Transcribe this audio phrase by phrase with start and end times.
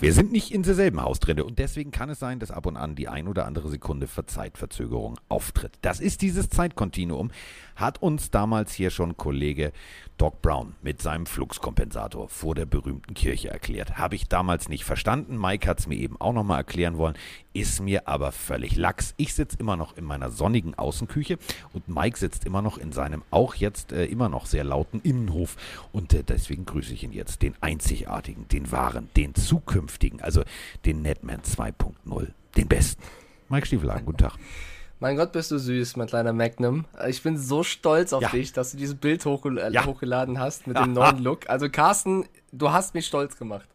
[0.00, 2.94] wir sind nicht in derselben Hausdrinne und deswegen kann es sein, dass ab und an
[2.94, 5.72] die ein oder andere Sekunde Zeitverzögerung auftritt.
[5.82, 7.32] Das ist dieses Zeitkontinuum,
[7.74, 9.72] hat uns damals hier schon Kollege
[10.16, 13.98] Doc Brown mit seinem Fluxkompensator vor der berühmten Kirche erklärt.
[13.98, 15.36] Habe ich damals nicht verstanden.
[15.36, 17.16] Mike hat es mir eben auch nochmal erklären wollen.
[17.58, 19.14] Ist mir aber völlig lax.
[19.16, 21.38] Ich sitze immer noch in meiner sonnigen Außenküche
[21.72, 25.56] und Mike sitzt immer noch in seinem auch jetzt äh, immer noch sehr lauten Innenhof.
[25.90, 30.44] Und äh, deswegen grüße ich ihn jetzt, den einzigartigen, den wahren, den zukünftigen, also
[30.84, 33.02] den Netman 2.0, den besten.
[33.48, 34.36] Mike Stiefelagen, guten Tag.
[35.00, 36.84] Mein Gott, bist du süß, mein kleiner Magnum.
[37.08, 38.28] Ich bin so stolz auf ja.
[38.28, 39.84] dich, dass du dieses Bild hochgel ja.
[39.84, 41.50] hochgeladen hast mit dem neuen Look.
[41.50, 43.66] Also Carsten, du hast mich stolz gemacht.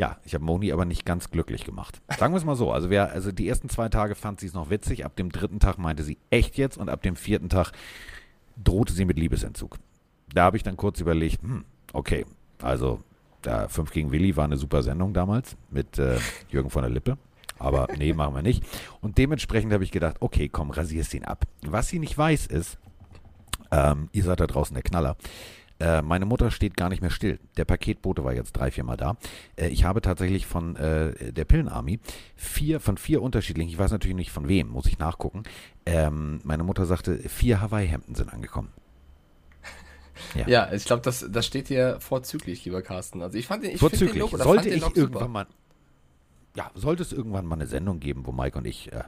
[0.00, 2.00] Ja, ich habe Moni aber nicht ganz glücklich gemacht.
[2.18, 2.72] Sagen wir es mal so.
[2.72, 5.04] Also, wer, also die ersten zwei Tage fand sie es noch witzig.
[5.04, 7.72] Ab dem dritten Tag meinte sie echt jetzt und ab dem vierten Tag
[8.56, 9.76] drohte sie mit Liebesentzug.
[10.32, 12.24] Da habe ich dann kurz überlegt, hm, okay,
[12.62, 13.02] also
[13.42, 16.16] da 5 gegen Willi war eine super Sendung damals mit äh,
[16.48, 17.18] Jürgen von der Lippe.
[17.58, 18.64] Aber nee, machen wir nicht.
[19.02, 21.44] Und dementsprechend habe ich gedacht, okay, komm, rasierst ihn ab.
[21.66, 22.78] Was sie nicht weiß ist,
[23.70, 25.18] ähm, ihr seid da draußen der Knaller.
[25.80, 27.38] Äh, meine Mutter steht gar nicht mehr still.
[27.56, 29.16] Der Paketbote war jetzt drei, vier Mal da.
[29.56, 32.00] Äh, ich habe tatsächlich von äh, der Pillenarmy
[32.36, 35.44] vier, von vier unterschiedlichen, ich weiß natürlich nicht von wem, muss ich nachgucken.
[35.86, 38.68] Ähm, meine Mutter sagte, vier Hawaii-Hemden sind angekommen.
[40.34, 43.22] Ja, ja ich glaube, das, das steht hier vorzüglich, lieber Carsten.
[43.22, 44.12] Also ich fand den, ich vorzüglich.
[44.12, 45.46] Den Look, Sollte ich irgendwann mal,
[46.56, 49.04] ja, sollte es irgendwann mal eine Sendung geben, wo Mike und ich äh,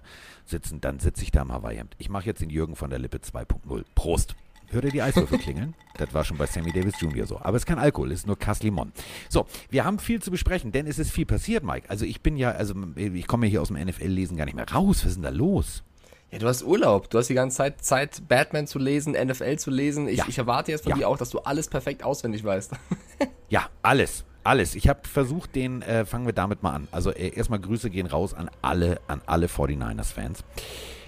[0.46, 1.96] sitzen, dann sitze ich da im Hawaii-Hemd.
[1.98, 3.84] Ich mache jetzt den Jürgen von der Lippe 2.0.
[3.94, 4.34] Prost.
[4.72, 5.74] Hört ihr die Eiswürfel klingeln?
[5.98, 7.26] Das war schon bei Sammy Davis Jr.
[7.26, 7.38] so.
[7.38, 8.92] Aber es ist kein Alkohol, es ist nur Cass Limon.
[9.28, 11.90] So, wir haben viel zu besprechen, denn es ist viel passiert, Mike.
[11.90, 14.68] Also ich bin ja, also ich komme ja hier aus dem NFL-Lesen gar nicht mehr
[14.70, 15.00] raus.
[15.00, 15.82] Was ist denn da los?
[16.30, 17.10] Ja, du hast Urlaub.
[17.10, 20.08] Du hast die ganze Zeit Zeit, Batman zu lesen, NFL zu lesen.
[20.08, 20.24] Ich, ja.
[20.26, 20.96] ich erwarte jetzt von ja.
[20.96, 22.72] dir auch, dass du alles perfekt auswendig weißt.
[23.50, 24.24] ja, alles.
[24.42, 24.74] Alles.
[24.74, 26.88] Ich habe versucht, den, äh, fangen wir damit mal an.
[26.90, 30.42] Also äh, erstmal Grüße gehen raus an alle, an alle 49ers-Fans.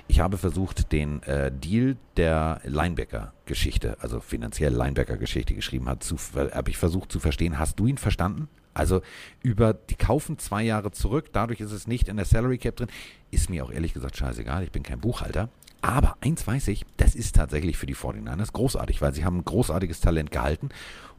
[0.06, 6.04] Ich habe versucht, den äh, Deal der Linebacker-Geschichte, also finanziell Linebacker-Geschichte geschrieben hat,
[6.34, 7.58] habe ich versucht zu verstehen.
[7.58, 8.48] Hast du ihn verstanden?
[8.74, 9.02] Also
[9.42, 12.88] über, die kaufen zwei Jahre zurück, dadurch ist es nicht in der Salary Cap drin.
[13.30, 15.48] Ist mir auch ehrlich gesagt scheißegal, ich bin kein Buchhalter.
[15.80, 19.44] Aber eins weiß ich, das ist tatsächlich für die 49ers großartig, weil sie haben ein
[19.44, 20.70] großartiges Talent gehalten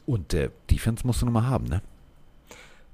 [0.05, 1.81] und äh, Defense musst du nun mal haben, ne?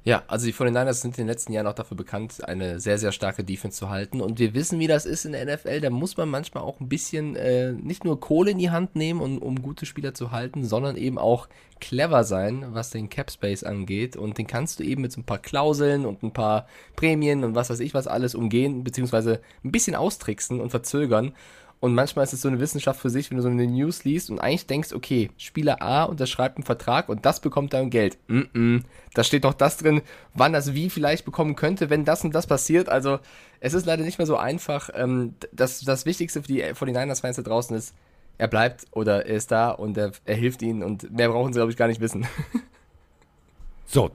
[0.03, 3.11] Ja, also die 49ers sind in den letzten Jahren auch dafür bekannt, eine sehr, sehr
[3.11, 4.19] starke Defense zu halten.
[4.19, 5.79] Und wir wissen, wie das ist in der NFL.
[5.79, 9.21] Da muss man manchmal auch ein bisschen äh, nicht nur Kohle in die Hand nehmen,
[9.21, 11.47] um, um gute Spieler zu halten, sondern eben auch
[11.79, 14.15] clever sein, was den Cap Space angeht.
[14.15, 17.53] Und den kannst du eben mit so ein paar Klauseln und ein paar Prämien und
[17.53, 21.33] was weiß ich was alles umgehen, beziehungsweise ein bisschen austricksen und verzögern.
[21.81, 24.29] Und manchmal ist es so eine Wissenschaft für sich, wenn du so eine News liest
[24.29, 28.19] und eigentlich denkst, okay, Spieler A unterschreibt einen Vertrag und das bekommt dann Geld.
[28.27, 28.83] Mm -mm.
[29.15, 30.03] Da steht doch das drin,
[30.35, 32.87] wann das wie vielleicht bekommen könnte, wenn das und das passiert.
[32.87, 33.17] Also
[33.61, 34.91] es ist leider nicht mehr so einfach.
[34.93, 37.95] Ähm, das, das Wichtigste für die, für die Niners-Fans da draußen ist,
[38.37, 41.57] er bleibt oder er ist da und er, er hilft ihnen und mehr brauchen sie,
[41.57, 42.27] glaube ich, gar nicht wissen.
[43.87, 44.11] so,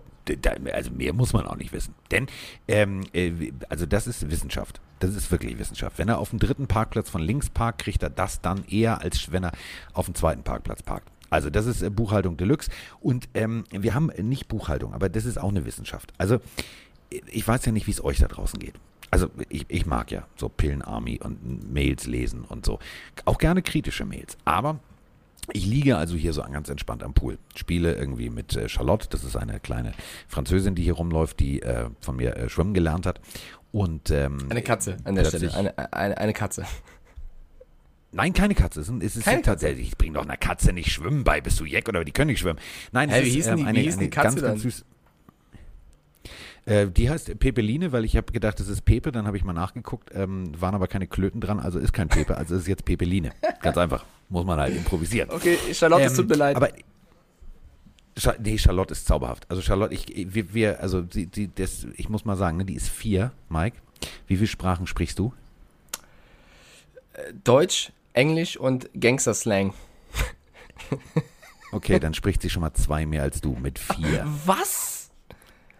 [0.73, 1.95] also mehr muss man auch nicht wissen.
[2.11, 2.27] Denn,
[2.69, 4.81] ähm, äh, also das ist Wissenschaft.
[4.99, 5.99] Das ist wirklich Wissenschaft.
[5.99, 9.31] Wenn er auf dem dritten Parkplatz von links parkt, kriegt er das dann eher, als
[9.33, 9.53] wenn er
[9.93, 11.09] auf dem zweiten Parkplatz parkt.
[11.31, 12.71] Also das ist äh, Buchhaltung Deluxe.
[13.01, 16.13] Und ähm, wir haben nicht Buchhaltung, aber das ist auch eine Wissenschaft.
[16.19, 16.41] Also
[17.11, 18.75] ich weiß ja nicht, wie es euch da draußen geht.
[19.11, 22.79] Also ich, ich mag ja so Pillenarmy und Mails lesen und so.
[23.25, 24.37] Auch gerne kritische Mails.
[24.45, 24.81] Aber
[25.53, 29.25] ich liege also hier so ganz entspannt am Pool, spiele irgendwie mit äh, Charlotte, das
[29.25, 29.93] ist eine kleine
[30.29, 33.21] Französin, die hier rumläuft, die äh, von mir äh, schwimmen gelernt hat.
[33.73, 36.65] Und, ähm, eine Katze an der Stelle, eine, eine, eine Katze.
[38.13, 38.81] Nein, keine Katze.
[38.81, 41.43] Es ist, keine tatsächlich, ich bringe doch einer Katze nicht Schwimmen bei.
[41.43, 42.59] Bist du Jeck oder die können nicht schwimmen?
[42.93, 44.45] Nein, es hey, ist ähm, eine, eine Katze ganz, dann?
[44.45, 44.85] ganz süß.
[46.67, 49.53] Äh, die heißt Pepeline, weil ich habe gedacht, das ist Pepe, dann habe ich mal
[49.53, 53.31] nachgeguckt, ähm, waren aber keine Klöten dran, also ist kein Pepe, also ist jetzt Pepeline.
[53.63, 54.05] Ganz einfach.
[54.29, 55.31] Muss man halt improvisieren.
[55.31, 56.57] Okay, Charlotte, ähm, es tut mir leid.
[56.57, 56.69] Aber
[58.41, 59.47] nee, Charlotte ist zauberhaft.
[59.49, 62.75] Also Charlotte, ich, wir, wir also die, die, das, ich muss mal sagen, ne, die
[62.75, 63.77] ist vier, Mike.
[64.27, 65.33] Wie viele Sprachen sprichst du?
[67.45, 69.73] Deutsch, Englisch und Gangster-Slang.
[71.73, 74.25] Okay, dann spricht sie schon mal zwei mehr als du mit vier.
[74.47, 74.96] Was?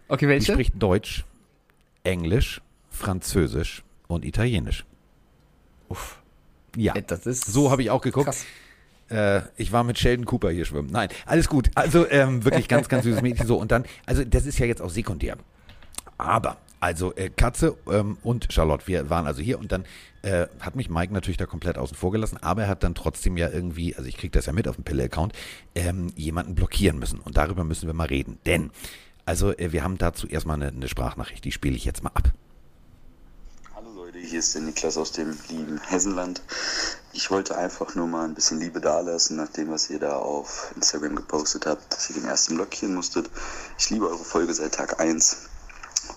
[0.07, 0.45] Okay, welche?
[0.45, 1.25] Sie spricht Deutsch,
[2.03, 4.85] Englisch, Französisch und Italienisch.
[5.89, 6.19] Uff.
[6.75, 8.25] Ja, das ist so habe ich auch geguckt.
[8.25, 8.45] Krass.
[9.09, 10.89] Äh, ich war mit Sheldon Cooper hier schwimmen.
[10.91, 11.69] Nein, alles gut.
[11.75, 13.47] Also ähm, wirklich ganz, ganz süßes Mädchen.
[13.47, 15.37] So und dann, also das ist ja jetzt auch sekundär.
[16.17, 19.85] Aber also äh, Katze ähm, und Charlotte, wir waren also hier und dann
[20.21, 23.37] äh, hat mich Mike natürlich da komplett außen vor gelassen, aber er hat dann trotzdem
[23.37, 25.33] ja irgendwie, also ich kriege das ja mit auf dem Pille-Account,
[25.73, 28.37] ähm, jemanden blockieren müssen und darüber müssen wir mal reden.
[28.45, 28.71] Denn
[29.27, 32.31] Also äh, wir haben dazu erstmal eine, eine Sprachnachricht, die spiele ich jetzt mal ab.
[33.75, 36.41] Hallo Leute, hier ist der Niklas aus dem lieben Hessenland.
[37.11, 40.71] Ich wollte einfach nur mal ein bisschen Liebe dalassen, nach dem, was ihr da auf
[40.77, 43.29] Instagram gepostet habt, dass ihr den ersten blockieren musstet.
[43.77, 45.46] Ich liebe eure Folge seit Tag 1.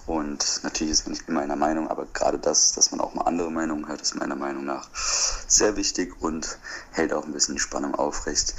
[0.07, 3.23] Und natürlich ist man nicht immer einer Meinung, aber gerade das, dass man auch mal
[3.23, 6.59] andere Meinungen hört, ist meiner Meinung nach sehr wichtig und
[6.93, 8.55] hält auch ein bisschen die Spannung aufrecht.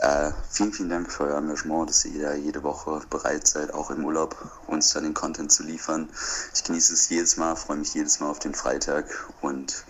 [0.00, 3.90] Äh, vielen, vielen Dank für euer Engagement, dass ihr da jede Woche bereit seid, auch
[3.90, 4.36] im Urlaub
[4.66, 6.08] uns dann den Content zu liefern.
[6.54, 9.06] Ich genieße es jedes Mal, freue mich jedes Mal auf den Freitag
[9.40, 9.84] und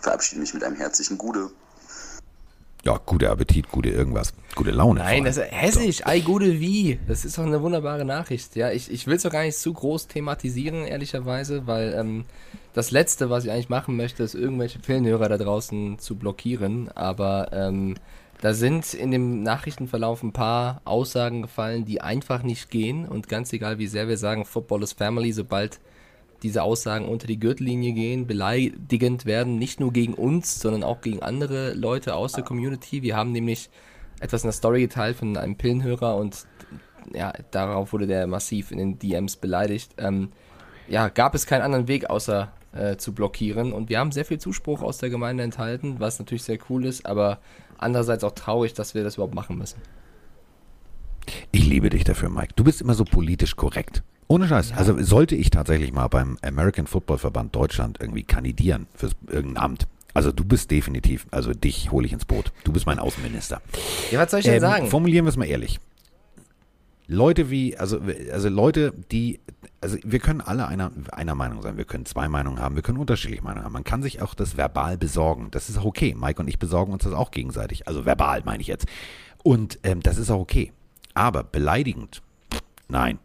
[0.00, 1.50] verabschiede mich mit einem herzlichen Gute.
[2.84, 5.00] Ja, guter Appetit, gute irgendwas, gute Laune.
[5.00, 6.98] Nein, das ist hessisch, ei gute wie.
[7.06, 8.56] Das ist doch eine wunderbare Nachricht.
[8.56, 12.24] Ja, ich, ich will es doch gar nicht zu groß thematisieren, ehrlicherweise, weil ähm,
[12.72, 16.90] das Letzte, was ich eigentlich machen möchte, ist irgendwelche Pillenhörer da draußen zu blockieren.
[16.90, 17.94] Aber ähm,
[18.40, 23.06] da sind in dem Nachrichtenverlauf ein paar Aussagen gefallen, die einfach nicht gehen.
[23.06, 25.78] Und ganz egal, wie sehr wir sagen, Football is Family, sobald
[26.42, 31.22] diese Aussagen unter die Gürtellinie gehen, beleidigend werden, nicht nur gegen uns, sondern auch gegen
[31.22, 33.02] andere Leute aus der Community.
[33.02, 33.70] Wir haben nämlich
[34.20, 36.46] etwas in der Story geteilt von einem Pillenhörer und
[37.12, 39.94] ja, darauf wurde der massiv in den DMs beleidigt.
[39.98, 40.30] Ähm,
[40.88, 43.72] ja, gab es keinen anderen Weg, außer äh, zu blockieren.
[43.72, 47.06] Und wir haben sehr viel Zuspruch aus der Gemeinde enthalten, was natürlich sehr cool ist,
[47.06, 47.38] aber
[47.78, 49.80] andererseits auch traurig, dass wir das überhaupt machen müssen.
[51.50, 52.54] Ich liebe dich dafür, Mike.
[52.56, 54.02] Du bist immer so politisch korrekt.
[54.28, 54.70] Ohne Scheiß.
[54.70, 54.76] Ja.
[54.76, 59.86] Also sollte ich tatsächlich mal beim American Football Verband Deutschland irgendwie kandidieren für irgendein Amt.
[60.14, 62.52] Also du bist definitiv, also dich hole ich ins Boot.
[62.64, 63.62] Du bist mein Außenminister.
[64.10, 64.86] Ja, was soll ich denn ähm, sagen?
[64.88, 65.80] Formulieren wir es mal ehrlich.
[67.08, 68.00] Leute wie, also,
[68.32, 69.40] also Leute, die,
[69.80, 72.98] also wir können alle einer, einer Meinung sein, wir können zwei Meinungen haben, wir können
[72.98, 73.72] unterschiedliche Meinungen haben.
[73.72, 75.48] Man kann sich auch das verbal besorgen.
[75.50, 76.14] Das ist auch okay.
[76.18, 77.86] Mike und ich besorgen uns das auch gegenseitig.
[77.88, 78.86] Also verbal meine ich jetzt.
[79.42, 80.72] Und ähm, das ist auch okay.
[81.14, 82.22] Aber beleidigend,
[82.88, 83.18] nein,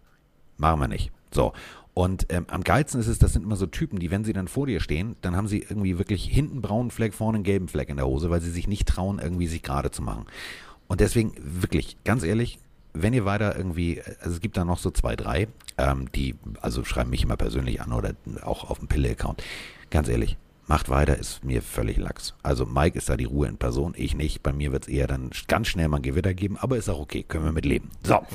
[0.58, 1.12] Machen wir nicht.
[1.32, 1.54] So.
[1.94, 4.48] Und ähm, am geilsten ist es, das sind immer so Typen, die, wenn sie dann
[4.48, 7.68] vor dir stehen, dann haben sie irgendwie wirklich hinten einen braunen Fleck, vorne einen gelben
[7.68, 10.28] Fleck in der Hose, weil sie sich nicht trauen, irgendwie sich gerade zu machen.
[10.88, 12.60] Und deswegen, wirklich, ganz ehrlich,
[12.94, 16.84] wenn ihr weiter irgendwie, also es gibt da noch so zwei, drei, ähm, die, also
[16.84, 18.14] schreiben mich immer persönlich an oder
[18.44, 19.44] auch auf dem Pille-Account.
[19.90, 20.38] Ganz ehrlich,
[20.68, 22.36] macht weiter, ist mir völlig lax.
[22.44, 24.44] Also Mike ist da die Ruhe in Person, ich nicht.
[24.44, 27.00] Bei mir wird es eher dann ganz schnell mal ein Gewitter geben, aber ist auch
[27.00, 27.90] okay, können wir mit leben.
[28.04, 28.26] So, ja,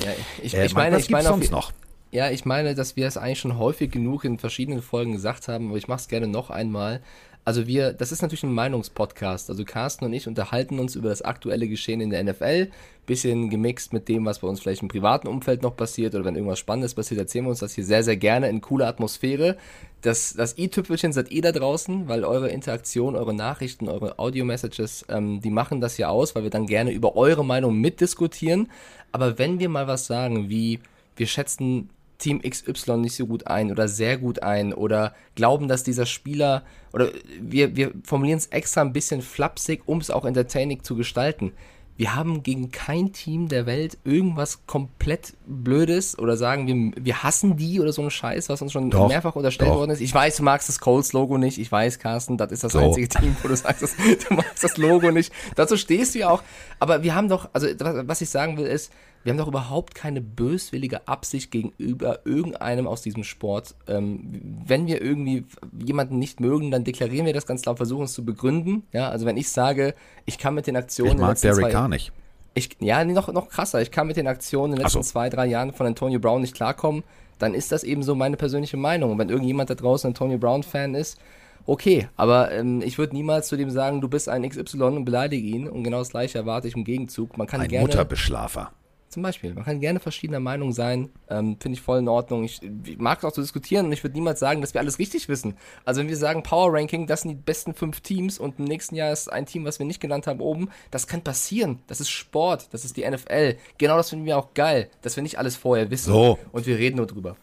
[0.42, 1.72] ich, äh, ich meine, was ich meine sonst noch?
[2.12, 5.68] Ja, ich meine, dass wir es eigentlich schon häufig genug in verschiedenen Folgen gesagt haben,
[5.68, 7.00] aber ich mache es gerne noch einmal.
[7.46, 9.48] Also wir, das ist natürlich ein Meinungspodcast.
[9.48, 12.70] Also Carsten und ich unterhalten uns über das aktuelle Geschehen in der NFL.
[13.06, 16.34] Bisschen gemixt mit dem, was bei uns vielleicht im privaten Umfeld noch passiert oder wenn
[16.34, 19.56] irgendwas Spannendes passiert, erzählen wir uns das hier sehr, sehr gerne in cooler Atmosphäre.
[20.02, 25.40] Das, das i-Tüpfelchen seid ihr da draußen, weil eure Interaktion, eure Nachrichten, eure Audio-Messages, ähm,
[25.40, 28.70] die machen das ja aus, weil wir dann gerne über eure Meinung mitdiskutieren.
[29.12, 30.78] Aber wenn wir mal was sagen wie,
[31.16, 31.88] wir schätzen
[32.22, 36.62] Team XY nicht so gut ein oder sehr gut ein oder glauben, dass dieser Spieler
[36.92, 37.10] oder
[37.40, 41.52] wir, wir formulieren es extra ein bisschen flapsig, um es auch entertaining zu gestalten.
[41.96, 47.56] Wir haben gegen kein Team der Welt irgendwas komplett Blödes oder sagen, wir, wir hassen
[47.56, 49.76] die oder so einen Scheiß, was uns schon doch, mehrfach unterstellt doch.
[49.76, 50.00] worden ist.
[50.00, 51.58] Ich weiß, du magst das Colts-Logo nicht.
[51.58, 52.78] Ich weiß, Carsten, das ist das so.
[52.78, 53.82] einzige Team, wo du sagst,
[54.28, 55.32] du magst das Logo nicht.
[55.54, 56.42] Dazu stehst du ja auch.
[56.80, 58.90] Aber wir haben doch, also was ich sagen will, ist,
[59.24, 63.74] wir haben doch überhaupt keine böswillige Absicht gegenüber irgendeinem aus diesem Sport.
[63.86, 65.44] Ähm, wenn wir irgendwie
[65.78, 68.82] jemanden nicht mögen, dann deklarieren wir das ganz laut, versuchen es zu begründen.
[68.92, 69.94] Ja, also wenn ich sage,
[70.26, 71.12] ich kann mit den Aktionen.
[71.12, 72.12] Ich mag Derek Carr nicht.
[72.54, 73.80] Ich, ja, noch, noch krasser.
[73.80, 75.10] Ich kann mit den Aktionen in den letzten so.
[75.10, 77.02] zwei, drei Jahren von Antonio Brown nicht klarkommen.
[77.38, 79.12] Dann ist das eben so meine persönliche Meinung.
[79.12, 81.18] Und wenn irgendjemand da draußen Antonio Brown-Fan ist,
[81.64, 82.08] okay.
[82.16, 85.66] Aber ähm, ich würde niemals zu dem sagen, du bist ein XY und beleidige ihn.
[85.66, 87.38] Und genau das gleiche erwarte ich im Gegenzug.
[87.38, 87.86] Man kann ein gerne.
[87.86, 88.72] Mutterbeschlafer.
[89.12, 89.52] Zum Beispiel.
[89.52, 91.10] Man kann gerne verschiedener Meinung sein.
[91.28, 92.44] Ähm, Finde ich voll in Ordnung.
[92.44, 94.98] Ich, ich mag es auch zu diskutieren und ich würde niemals sagen, dass wir alles
[94.98, 95.58] richtig wissen.
[95.84, 98.94] Also wenn wir sagen Power Ranking, das sind die besten fünf Teams und im nächsten
[98.94, 101.80] Jahr ist ein Team, was wir nicht genannt haben, oben, das kann passieren.
[101.88, 103.56] Das ist Sport, das ist die NFL.
[103.76, 106.10] Genau das finden wir auch geil, dass wir nicht alles vorher wissen.
[106.10, 106.38] So.
[106.50, 107.36] Und wir reden nur drüber.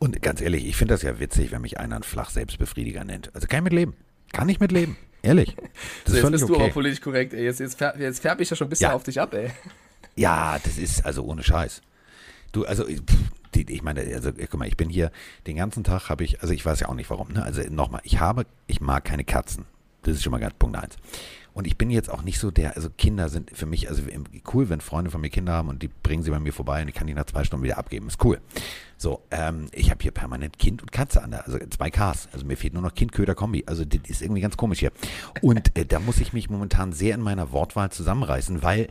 [0.00, 3.32] Und ganz ehrlich, ich finde das ja witzig, wenn mich einer einen flach Selbstbefriediger nennt.
[3.36, 3.94] Also kann ich mitleben.
[4.32, 4.96] Kann ich mitleben.
[5.24, 5.56] Ehrlich.
[6.04, 6.52] Das so, jetzt bist okay.
[6.52, 7.44] du aber politisch korrekt, ey.
[7.44, 8.94] Jetzt, jetzt, färb, jetzt färb ich ja schon ein bisschen ja.
[8.94, 9.50] auf dich ab, ey.
[10.16, 11.82] Ja, das ist also ohne Scheiß.
[12.52, 13.02] Du, also ich,
[13.54, 15.10] ich meine, also guck mal, ich bin hier
[15.46, 17.42] den ganzen Tag habe ich, also ich weiß ja auch nicht warum, ne?
[17.42, 19.64] Also nochmal, ich habe, ich mag keine Katzen.
[20.02, 20.96] Das ist schon mal ganz Punkt eins.
[21.54, 24.02] Und ich bin jetzt auch nicht so der, also Kinder sind für mich, also
[24.52, 26.88] cool, wenn Freunde von mir Kinder haben und die bringen sie bei mir vorbei und
[26.88, 28.08] ich kann die nach zwei Stunden wieder abgeben.
[28.08, 28.40] Ist cool.
[28.98, 32.28] So, ähm, ich habe hier permanent Kind und Katze an der, also zwei Ks.
[32.32, 33.64] Also mir fehlt nur noch Kind-Köder-Kombi.
[33.66, 34.90] Also das ist irgendwie ganz komisch hier.
[35.42, 38.88] Und äh, da muss ich mich momentan sehr in meiner Wortwahl zusammenreißen, weil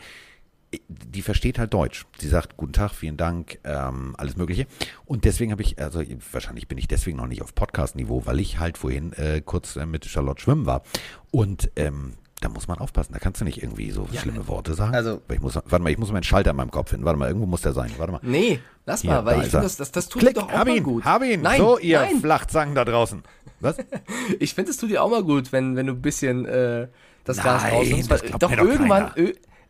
[0.88, 2.06] die versteht halt Deutsch.
[2.20, 4.68] Sie sagt Guten Tag, vielen Dank, ähm, alles Mögliche.
[5.06, 6.02] Und deswegen habe ich, also
[6.32, 9.86] wahrscheinlich bin ich deswegen noch nicht auf Podcast-Niveau, weil ich halt vorhin äh, kurz äh,
[9.86, 10.84] mit Charlotte schwimmen war.
[11.32, 12.14] Und ähm,
[12.44, 13.14] da muss man aufpassen.
[13.14, 14.94] Da kannst du nicht irgendwie so ja, schlimme Worte sagen.
[14.94, 17.06] Also, ich muss, warte mal, ich muss meinen Schalter in meinem Kopf finden.
[17.06, 17.92] Warte mal, irgendwo muss der sein.
[17.98, 18.20] Warte mal.
[18.22, 20.50] Nee, lass Hier, mal, weil da ich finde, das, das, das tut Klick, dir doch
[20.50, 21.06] auch hab mal ihn, gut.
[21.06, 22.20] Hab ihn, nein, so ihr nein.
[22.20, 23.24] Flachzangen da draußen.
[23.62, 23.78] Was?
[24.40, 26.88] ich finde, es tut dir auch mal gut, wenn, wenn du ein bisschen äh,
[27.24, 28.12] das nein, Gas rausnimmst.
[28.12, 29.12] Doch, doch irgendwann,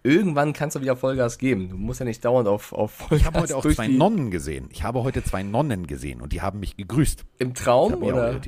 [0.04, 1.70] irgendwann kannst du wieder Vollgas geben.
[1.70, 4.68] Du musst ja nicht dauernd auf, auf Vollgas Ich habe heute auch zwei Nonnen gesehen.
[4.72, 7.26] Ich habe heute zwei Nonnen gesehen und die haben mich gegrüßt.
[7.40, 8.40] Im Traum oder?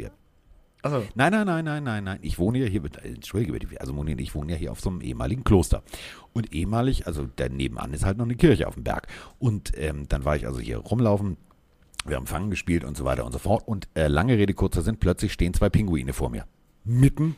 [0.82, 1.04] Also.
[1.16, 2.20] Nein, nein, nein, nein, nein, nein.
[2.22, 5.02] Ich wohne ja hier, entschuldige bitte, also Moni, ich wohne ja hier auf so einem
[5.02, 5.82] ehemaligen Kloster.
[6.32, 9.08] Und ehemalig, also da nebenan ist halt noch eine Kirche auf dem Berg.
[9.40, 11.38] Und ähm, dann war ich also hier rumlaufen,
[12.06, 13.68] wir haben Fangen gespielt und so weiter und so fort.
[13.68, 16.46] Und äh, lange Rede, kurzer Sinn, plötzlich stehen zwei Pinguine vor mir.
[16.84, 17.36] Mitten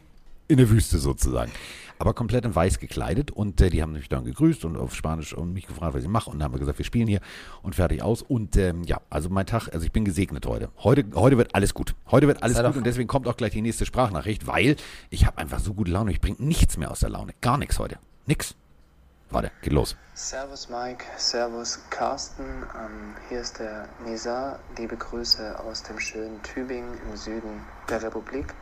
[0.47, 1.51] in der Wüste sozusagen
[1.99, 5.33] aber komplett in weiß gekleidet und äh, die haben mich dann gegrüßt und auf Spanisch
[5.33, 7.21] und mich gefragt, was ich mache und dann haben wir gesagt, wir spielen hier
[7.61, 10.69] und fertig aus und ähm, ja, also mein Tag, also ich bin gesegnet heute.
[10.77, 11.95] Heute, heute wird alles gut.
[12.11, 14.75] Heute wird alles gut und deswegen kommt auch gleich die nächste Sprachnachricht, weil
[15.09, 17.79] ich habe einfach so gute Laune, ich bringe nichts mehr aus der Laune, gar nichts
[17.79, 18.55] heute, nix.
[19.29, 19.97] Warte, geht los.
[20.13, 26.97] Servus Mike, Servus Carsten, ähm, hier ist der Nizar, liebe Grüße aus dem schönen Tübingen
[27.09, 28.53] im Süden der Republik.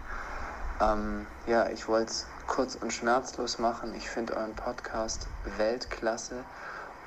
[0.82, 3.94] Ähm, ja, ich wollte es kurz und schmerzlos machen.
[3.96, 5.27] Ich finde euren Podcast
[5.58, 6.44] Weltklasse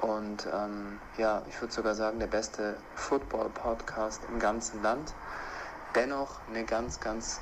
[0.00, 5.12] und ähm, ja, ich würde sogar sagen, der beste Football-Podcast im ganzen Land.
[5.94, 7.40] Dennoch eine ganz, ganz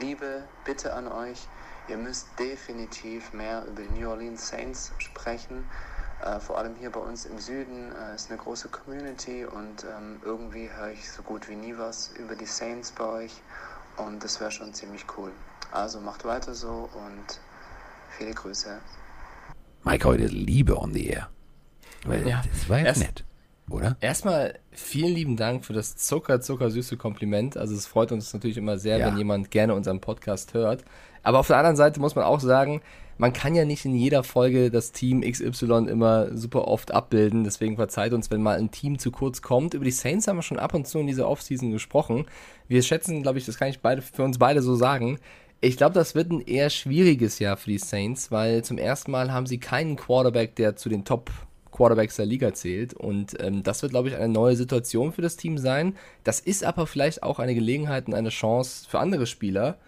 [0.00, 1.46] liebe Bitte an euch.
[1.88, 5.68] Ihr müsst definitiv mehr über die New Orleans Saints sprechen.
[6.24, 10.20] Äh, vor allem hier bei uns im Süden äh, ist eine große Community und ähm,
[10.24, 13.42] irgendwie höre ich so gut wie nie was über die Saints bei euch
[13.98, 15.30] und das wäre schon ziemlich cool.
[15.72, 17.40] Also macht weiter so und
[18.16, 18.78] viele Grüße.
[19.84, 21.28] Mike, heute Liebe on the air.
[22.04, 22.42] Weil ja.
[22.52, 23.24] Das war jetzt Erst, nett,
[23.70, 23.96] oder?
[24.00, 27.56] Erstmal vielen lieben Dank für das zucker, zuckersüße Kompliment.
[27.56, 29.06] Also es freut uns natürlich immer sehr, ja.
[29.06, 30.84] wenn jemand gerne unseren Podcast hört.
[31.22, 32.80] Aber auf der anderen Seite muss man auch sagen,
[33.18, 37.42] man kann ja nicht in jeder Folge das Team XY immer super oft abbilden.
[37.42, 39.74] Deswegen verzeiht uns, wenn mal ein Team zu kurz kommt.
[39.74, 42.26] Über die Saints haben wir schon ab und zu in dieser Offseason gesprochen.
[42.68, 45.18] Wir schätzen, glaube ich, das kann ich beide, für uns beide so sagen,
[45.60, 49.32] ich glaube, das wird ein eher schwieriges Jahr für die Saints, weil zum ersten Mal
[49.32, 51.30] haben sie keinen Quarterback, der zu den Top
[51.72, 52.94] Quarterbacks der Liga zählt.
[52.94, 55.96] Und ähm, das wird, glaube ich, eine neue Situation für das Team sein.
[56.22, 59.78] Das ist aber vielleicht auch eine Gelegenheit und eine Chance für andere Spieler,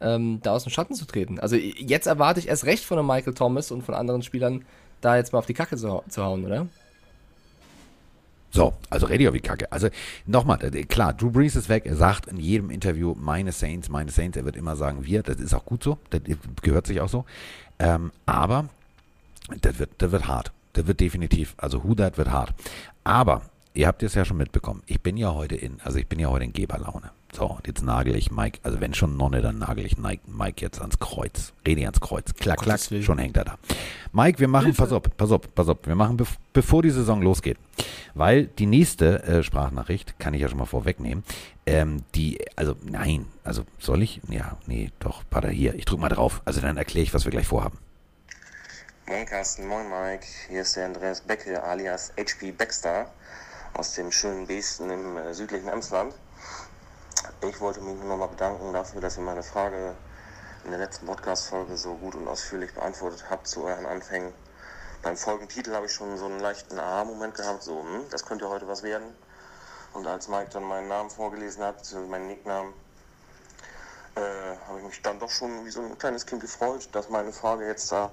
[0.00, 1.40] ähm, da aus dem Schatten zu treten.
[1.40, 4.64] Also jetzt erwarte ich erst recht von einem Michael Thomas und von anderen Spielern,
[5.00, 6.68] da jetzt mal auf die Kacke zu, zu hauen, oder?
[8.56, 9.70] So, also auf die Kacke.
[9.70, 9.88] Also
[10.24, 11.84] nochmal, äh, klar, Drew Brees ist weg.
[11.84, 14.38] Er sagt in jedem Interview, meine Saints, meine Saints.
[14.38, 15.22] Er wird immer sagen, wir.
[15.22, 15.98] Das ist auch gut so.
[16.08, 16.22] Das
[16.62, 17.26] gehört sich auch so.
[17.78, 18.70] Ähm, aber
[19.60, 20.52] das wird, das wird hart.
[20.72, 22.54] Das wird definitiv, also Who That wird hart.
[23.04, 23.42] Aber
[23.74, 24.82] ihr habt es ja schon mitbekommen.
[24.86, 27.10] Ich bin ja heute in, also ich bin ja heute in Geberlaune.
[27.32, 30.80] So, und jetzt nagel ich Mike, also wenn schon Nonne, dann nagel ich Mike jetzt
[30.80, 31.52] ans Kreuz.
[31.66, 32.34] Rede ans Kreuz.
[32.34, 33.58] Klack, klack, schon hängt er da.
[34.12, 34.82] Mike, wir machen, Hilfe.
[34.82, 37.58] pass auf, pass auf, pass auf, wir machen, bevor die Saison losgeht,
[38.14, 41.24] weil die nächste äh, Sprachnachricht, kann ich ja schon mal vorwegnehmen,
[41.66, 44.20] ähm, die, also nein, also soll ich?
[44.28, 46.40] Ja, nee, doch, warte, hier, ich drück mal drauf.
[46.44, 47.78] Also dann erkläre ich, was wir gleich vorhaben.
[49.08, 53.10] Moin Carsten, moin Mike, hier ist der Andreas Becke alias HP Baxter
[53.74, 56.14] aus dem schönen Besten im äh, südlichen Emsland.
[57.42, 59.94] Ich wollte mich nur noch mal bedanken dafür, dass ihr meine Frage
[60.64, 64.32] in der letzten Podcast-Folge so gut und ausführlich beantwortet habt zu euren Anfängen.
[65.02, 68.66] Beim Folgentitel habe ich schon so einen leichten Aha-Moment gehabt, so, hm, das könnte heute
[68.66, 69.14] was werden.
[69.92, 72.74] Und als Mike dann meinen Namen vorgelesen hat, beziehungsweise meinen Nicknamen,
[74.16, 77.32] äh, habe ich mich dann doch schon wie so ein kleines Kind gefreut, dass meine
[77.32, 78.10] Frage jetzt da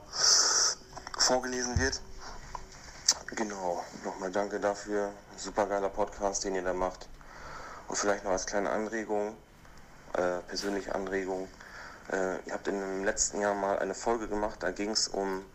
[1.18, 2.02] vorgelesen wird.
[3.36, 5.12] Genau, nochmal danke dafür.
[5.38, 7.08] Super geiler Podcast, den ihr da macht.
[7.88, 9.36] Und vielleicht noch als kleine Anregung,
[10.14, 11.48] äh, persönliche Anregung.
[12.12, 15.46] Äh, ihr habt in dem letzten Jahr mal eine Folge gemacht, da ging es um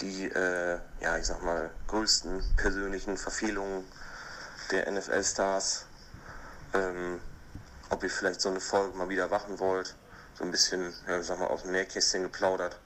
[0.00, 3.84] die, äh, ja, ich sag mal, größten persönlichen Verfehlungen
[4.70, 5.86] der NFL-Stars.
[6.72, 7.20] Ähm,
[7.90, 9.94] ob ihr vielleicht so eine Folge mal wieder machen wollt.
[10.34, 12.78] So ein bisschen, ja, ich sag mal, aus dem Nähkästchen geplaudert.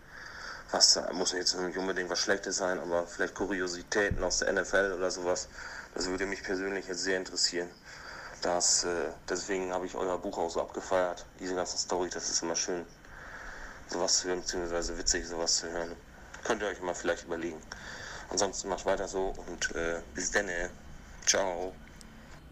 [0.70, 5.10] Was muss jetzt nicht unbedingt was Schlechtes sein, aber vielleicht Kuriositäten aus der NFL oder
[5.10, 5.48] sowas.
[5.94, 7.68] Das würde mich persönlich jetzt sehr interessieren.
[8.44, 8.88] Das, äh,
[9.26, 11.24] deswegen habe ich euer Buch auch so abgefeiert.
[11.40, 12.82] Diese ganzen Story, das ist immer schön,
[13.88, 15.92] sowas zu hören, beziehungsweise witzig, sowas zu hören.
[16.44, 17.56] Könnt ihr euch mal vielleicht überlegen.
[18.28, 20.68] Ansonsten macht weiter so und äh, bis denne.
[21.24, 21.72] Ciao.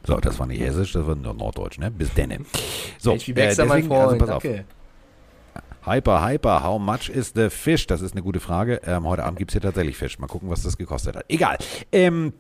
[0.06, 1.90] So, das war nicht hessisch, das war nur norddeutsch, ne?
[1.90, 2.38] Bis denne.
[2.99, 4.44] So, ich äh, deswegen, mein Freund, also pass auf.
[5.84, 7.87] Hyper, hyper, how much is the fish?
[7.87, 8.80] Das ist eine gute Frage.
[8.87, 10.18] Ähm, heute Abend gibt es hier tatsächlich Fisch.
[10.18, 11.25] Mal gucken, was das gekostet hat.
[11.28, 11.58] Egal.
[11.90, 12.32] Ähm,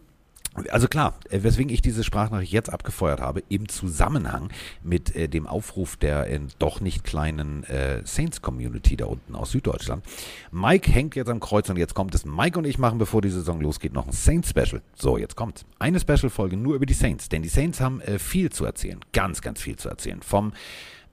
[0.70, 4.50] also klar, äh, weswegen ich diese Sprachnachricht jetzt abgefeuert habe, im Zusammenhang
[4.82, 10.04] mit äh, dem Aufruf der äh, doch nicht kleinen äh, Saints-Community da unten aus Süddeutschland.
[10.50, 12.24] Mike hängt jetzt am Kreuz und jetzt kommt es.
[12.24, 14.82] Mike und ich machen, bevor die Saison losgeht, noch ein Saints-Special.
[14.94, 18.50] So, jetzt kommt Eine Special-Folge nur über die Saints, denn die Saints haben äh, viel
[18.50, 19.00] zu erzählen.
[19.12, 20.20] Ganz, ganz viel zu erzählen.
[20.22, 20.52] Vom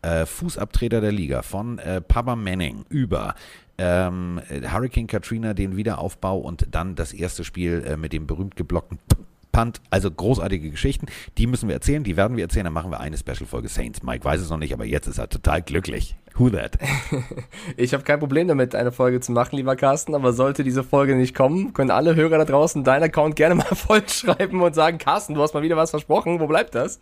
[0.01, 3.35] äh, Fußabtreter der Liga, von Papa Manning über
[3.79, 8.99] ähm, Hurricane Katrina, den Wiederaufbau und dann das erste Spiel äh, mit dem berühmt geblockten
[9.59, 9.81] Punt.
[9.89, 11.07] Also großartige Geschichten.
[11.37, 12.65] Die müssen wir erzählen, die werden wir erzählen.
[12.65, 14.03] Dann machen wir eine Special-Folge Saints.
[14.03, 16.15] Mike weiß es noch nicht, aber jetzt ist er total glücklich.
[16.35, 16.77] Who that?
[17.77, 21.15] ich habe kein Problem damit, eine Folge zu machen, lieber Carsten, aber sollte diese Folge
[21.15, 25.33] nicht kommen, können alle Hörer da draußen deinen Account gerne mal vollschreiben und sagen, Carsten,
[25.33, 26.99] du hast mal wieder was versprochen, wo bleibt das?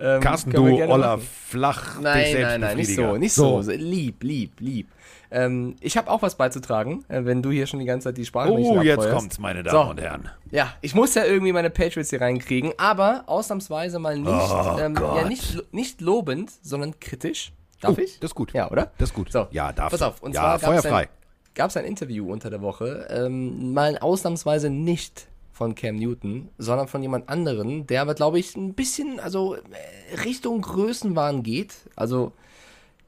[0.00, 3.62] Ähm, Carsten, du Oller, flach, Nein, nein, nein, nicht so, nicht so.
[3.62, 3.70] so.
[3.70, 4.88] Lieb, lieb, lieb.
[5.30, 8.24] Ähm, ich habe auch was beizutragen, äh, wenn du hier schon die ganze Zeit die
[8.26, 9.90] Sprache Oh, jetzt kommt's, meine Damen so.
[9.90, 10.28] und Herren.
[10.50, 14.96] Ja, ich muss ja irgendwie meine Patriots hier reinkriegen, aber ausnahmsweise mal nicht, oh, ähm,
[14.96, 17.52] ja, nicht, nicht lobend, sondern kritisch.
[17.80, 18.18] Darf oh, ich?
[18.18, 18.52] Das ist gut.
[18.52, 18.90] Ja, oder?
[18.98, 19.30] Das ist gut.
[19.30, 21.08] So, ja, darf Pass auf, und ja, zwar feuerfrei.
[21.54, 26.88] Gab es ein Interview unter der Woche, ähm, mal ausnahmsweise nicht von Cam Newton, sondern
[26.88, 31.74] von jemand anderen, der aber, glaube ich, ein bisschen, also äh, Richtung Größenwahn geht.
[31.96, 32.32] Also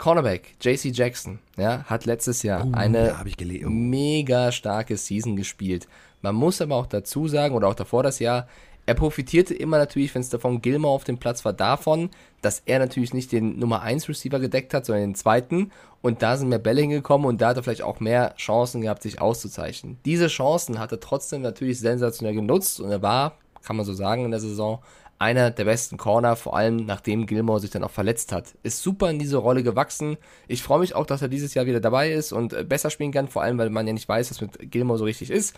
[0.02, 3.68] Cornerback JC Jackson, ja, hat letztes Jahr uh, eine oh.
[3.68, 5.86] mega starke Season gespielt.
[6.22, 8.48] Man muss aber auch dazu sagen, oder auch davor das Jahr,
[8.84, 12.80] er profitierte immer natürlich, wenn es davon Gilmore auf dem Platz war, davon, dass er
[12.80, 15.70] natürlich nicht den Nummer 1 Receiver gedeckt hat, sondern den zweiten.
[16.00, 19.04] Und da sind mehr Bälle hingekommen und da hat er vielleicht auch mehr Chancen gehabt,
[19.04, 19.98] sich auszuzeichnen.
[20.04, 24.24] Diese Chancen hat er trotzdem natürlich sensationell genutzt und er war, kann man so sagen,
[24.24, 24.80] in der Saison
[25.22, 28.54] einer der besten Corner, vor allem nachdem Gilmore sich dann auch verletzt hat.
[28.64, 30.16] Ist super in diese Rolle gewachsen.
[30.48, 33.12] Ich freue mich auch, dass er dieses Jahr wieder dabei ist und äh, besser spielen
[33.12, 35.56] kann, vor allem weil man ja nicht weiß, was mit Gilmore so richtig ist.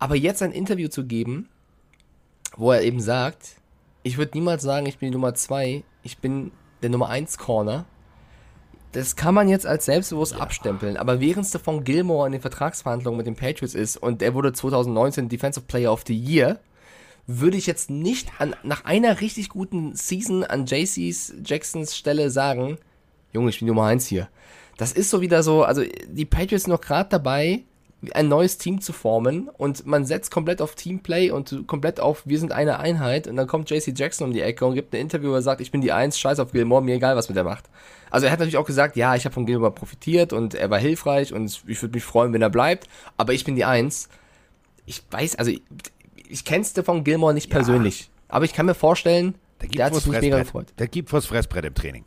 [0.00, 1.48] Aber jetzt ein Interview zu geben,
[2.56, 3.60] wo er eben sagt,
[4.02, 6.50] ich würde niemals sagen, ich bin die Nummer 2, ich bin
[6.82, 7.84] der Nummer 1 Corner.
[8.90, 10.38] Das kann man jetzt als selbstbewusst ja.
[10.38, 14.52] abstempeln, aber während Stephon Gilmore in den Vertragsverhandlungen mit den Patriots ist und er wurde
[14.52, 16.58] 2019 Defensive Player of the Year,
[17.26, 22.78] würde ich jetzt nicht an, nach einer richtig guten Season an JC's Jacksons Stelle sagen,
[23.32, 24.28] Junge, ich bin Nummer 1 hier.
[24.76, 27.62] Das ist so wieder so, also die Patriots sind noch gerade dabei,
[28.12, 32.38] ein neues Team zu formen und man setzt komplett auf Teamplay und komplett auf, wir
[32.38, 35.30] sind eine Einheit und dann kommt JC Jackson um die Ecke und gibt ein Interview,
[35.30, 37.44] wo er sagt, ich bin die Eins, scheiß auf Gilmore, mir egal, was mit der
[37.44, 37.64] macht.
[38.10, 40.78] Also er hat natürlich auch gesagt, ja, ich habe von Gilmore profitiert und er war
[40.78, 42.86] hilfreich und ich würde mich freuen, wenn er bleibt,
[43.16, 44.08] aber ich bin die Eins.
[44.84, 45.50] Ich weiß, also
[46.30, 47.56] ich kenne Stefan Gilmore nicht ja.
[47.56, 50.72] persönlich, aber ich kann mir vorstellen, der, der hat sich mega gefreut.
[50.78, 52.04] Der gibt vors Fressbrett im Training.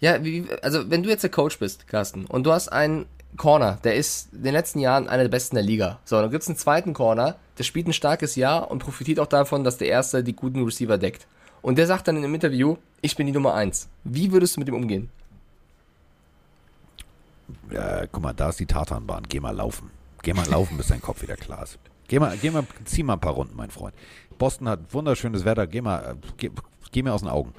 [0.00, 3.06] Ja, wie, also wenn du jetzt der Coach bist, Carsten, und du hast einen
[3.36, 5.98] Corner, der ist in den letzten Jahren einer der besten der Liga.
[6.04, 9.26] So, dann gibt es einen zweiten Corner, der spielt ein starkes Jahr und profitiert auch
[9.26, 11.26] davon, dass der erste die guten Receiver deckt.
[11.62, 13.88] Und der sagt dann in einem Interview, ich bin die Nummer eins.
[14.04, 15.10] Wie würdest du mit ihm umgehen?
[17.70, 19.24] Ja, guck mal, da ist die Tatanbahn.
[19.28, 19.90] Geh mal laufen.
[20.22, 21.78] Geh mal laufen, bis dein Kopf wieder klar ist.
[22.08, 23.94] Geh mal, geh mal, zieh mal ein paar Runden, mein Freund.
[24.38, 25.66] Boston hat wunderschönes Wetter.
[25.66, 26.50] Geh mal, äh, geh,
[26.92, 27.52] geh mir aus den Augen.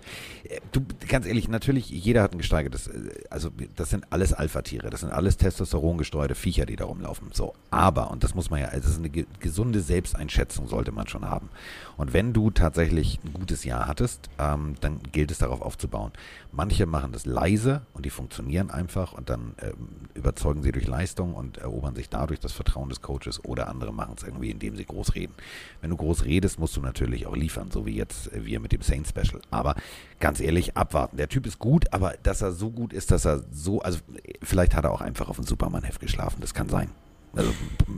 [0.44, 4.90] Äh, du, ganz ehrlich, natürlich, jeder hat ein gesteigertes, äh, also das sind alles Alpha-Tiere,
[4.90, 7.30] das sind alles testosterongesteuerte Viecher, die da rumlaufen.
[7.34, 11.26] So, aber, und das muss man ja, das ist eine gesunde Selbsteinschätzung sollte man schon
[11.26, 11.50] haben.
[11.98, 16.12] Und wenn du tatsächlich ein gutes Jahr hattest, ähm, dann gilt es darauf aufzubauen.
[16.52, 21.34] Manche machen das leise und die funktionieren einfach und dann ähm, überzeugen sie durch Leistung
[21.34, 24.86] und erobern sich dadurch das Vertrauen des Coaches oder andere machen es irgendwie, indem sie
[24.86, 25.34] groß reden.
[25.82, 28.72] Wenn du groß redest, musst du natürlich auch liefern, so wie jetzt äh, wir mit
[28.72, 29.42] dem Saints Special.
[29.52, 29.76] Aber
[30.20, 31.18] ganz ehrlich, abwarten.
[31.18, 34.00] Der Typ ist gut, aber dass er so gut ist, dass er so, also
[34.42, 36.90] vielleicht hat er auch einfach auf dem Superman-Heft geschlafen, das kann sein.
[37.36, 37.52] Also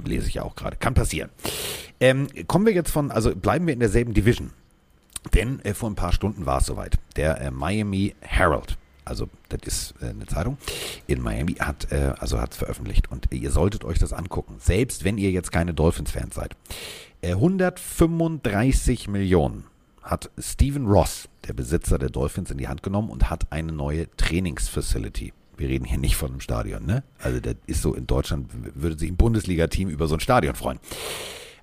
[0.06, 0.76] lese ich ja auch gerade.
[0.78, 1.30] Kann passieren.
[2.00, 4.52] Ähm, kommen wir jetzt von, also bleiben wir in derselben Division.
[5.34, 6.98] Denn äh, vor ein paar Stunden war es soweit.
[7.16, 10.58] Der äh, Miami Herald, also das ist äh, eine Zeitung
[11.08, 15.04] in Miami, hat äh, also hat es veröffentlicht und ihr solltet euch das angucken, selbst
[15.04, 16.56] wenn ihr jetzt keine Dolphins-Fans seid.
[17.22, 19.66] 135 äh, Millionen
[20.10, 24.08] hat Steven Ross, der Besitzer der Dolphins, in die Hand genommen und hat eine neue
[24.18, 27.04] Trainingsfacility wir reden hier nicht von einem Stadion, ne?
[27.20, 30.80] Also das ist so in Deutschland, würde sich ein Bundesliga-Team über so ein Stadion freuen.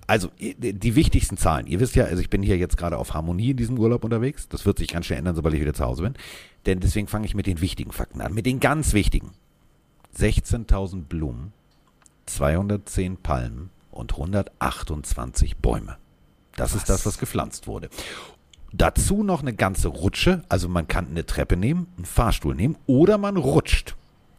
[0.07, 1.67] Also die wichtigsten Zahlen.
[1.67, 4.49] Ihr wisst ja, also ich bin hier jetzt gerade auf Harmonie in diesem Urlaub unterwegs.
[4.49, 6.15] Das wird sich ganz schnell ändern, sobald ich wieder zu Hause bin.
[6.67, 8.33] Denn deswegen fange ich mit den wichtigen Fakten an.
[8.33, 9.33] Mit den ganz wichtigen.
[10.17, 11.53] 16.000 Blumen,
[12.27, 15.97] 210 Palmen und 128 Bäume.
[16.55, 16.83] Das was?
[16.83, 17.89] ist das, was gepflanzt wurde.
[18.77, 23.17] Dazu noch eine ganze Rutsche, also man kann eine Treppe nehmen, einen Fahrstuhl nehmen oder
[23.17, 23.95] man rutscht.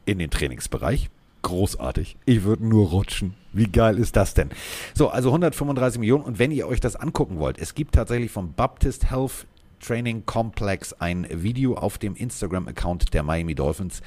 [0.06, 1.10] in den Trainingsbereich.
[1.42, 2.18] Großartig.
[2.26, 3.34] Ich würde nur rutschen.
[3.52, 4.50] Wie geil ist das denn?
[4.94, 6.24] So, also 135 Millionen.
[6.24, 9.46] Und wenn ihr euch das angucken wollt, es gibt tatsächlich vom Baptist Health
[9.80, 14.02] Training Complex ein Video auf dem Instagram-Account der Miami Dolphins.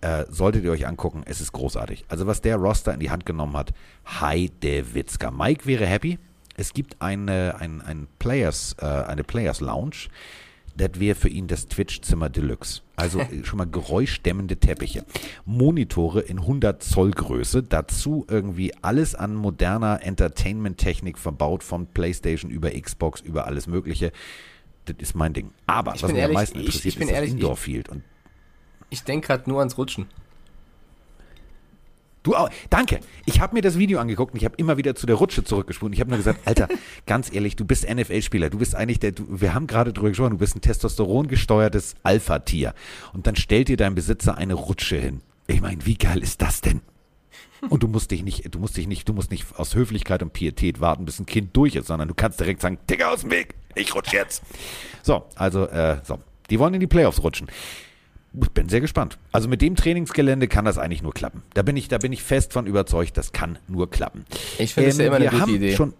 [0.00, 2.04] Äh, solltet ihr euch angucken, es ist großartig.
[2.08, 3.72] Also was der Roster in die Hand genommen hat,
[4.20, 5.30] Heidewitzka.
[5.30, 6.18] Mike wäre happy.
[6.56, 10.08] Es gibt eine, ein, ein Players, äh, eine Players Lounge.
[10.76, 12.82] Das wäre für ihn das Twitch-Zimmer Deluxe.
[12.96, 15.04] Also schon mal geräuschdämmende Teppiche.
[15.46, 17.62] Monitore in 100 Zoll Größe.
[17.62, 24.12] Dazu irgendwie alles an moderner Entertainment-Technik verbaut, von PlayStation über Xbox, über alles Mögliche
[24.84, 25.50] das ist mein Ding.
[25.66, 27.40] Aber Ich was mich ehrlich, am meisten ich- interessiert, ich bin ist ehrlich, das ich-
[27.42, 27.88] Indoor-Field.
[27.88, 28.02] Und
[28.88, 30.06] Ich denke gerade nur ans Rutschen.
[32.26, 33.00] Du auch, danke.
[33.24, 35.94] Ich habe mir das Video angeguckt und ich habe immer wieder zu der Rutsche zurückgespult.
[35.94, 36.68] Ich habe nur gesagt, Alter,
[37.06, 38.50] ganz ehrlich, du bist NFL-Spieler.
[38.50, 42.74] Du bist eigentlich der, du, wir haben gerade drüber gesprochen, du bist ein testosterongesteuertes Alpha-Tier.
[43.12, 45.20] Und dann stellt dir dein Besitzer eine Rutsche hin.
[45.46, 46.80] Ich meine, wie geil ist das denn?
[47.68, 50.32] Und du musst dich nicht, du musst dich nicht, du musst nicht aus Höflichkeit und
[50.32, 53.30] Pietät warten, bis ein Kind durch ist, sondern du kannst direkt sagen, Digga aus dem
[53.30, 54.42] Weg, ich rutsch jetzt.
[55.02, 56.18] So, also, äh, so.
[56.50, 57.48] Die wollen in die Playoffs rutschen.
[58.40, 59.18] Ich bin sehr gespannt.
[59.32, 61.42] Also mit dem Trainingsgelände kann das eigentlich nur klappen.
[61.54, 64.24] Da bin ich, da bin ich fest von überzeugt, das kann nur klappen.
[64.58, 65.74] Ich finde es ja immer eine gute Idee.
[65.74, 65.94] Schon,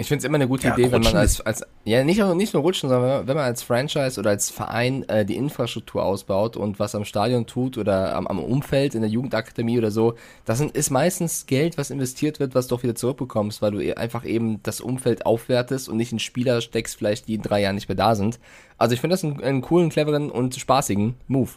[0.00, 2.34] Ich finde es immer eine gute Ja, Idee, wenn man als, als ja nicht, nur-
[2.36, 6.56] nicht nur rutschen, sondern wenn man als Franchise oder als Verein äh, die Infrastruktur ausbaut
[6.56, 10.14] und was am Stadion tut oder am, am Umfeld in der Jugendakademie oder so,
[10.44, 13.80] das sind, ist meistens Geld, was investiert wird, was du auch wieder zurückbekommst, weil du
[13.80, 17.60] e- einfach eben das Umfeld aufwertest und nicht in Spieler steckst, vielleicht die in drei
[17.62, 18.38] Jahren nicht mehr da sind.
[18.78, 21.50] Also ich finde das einen, einen coolen, cleveren und spaßigen Move.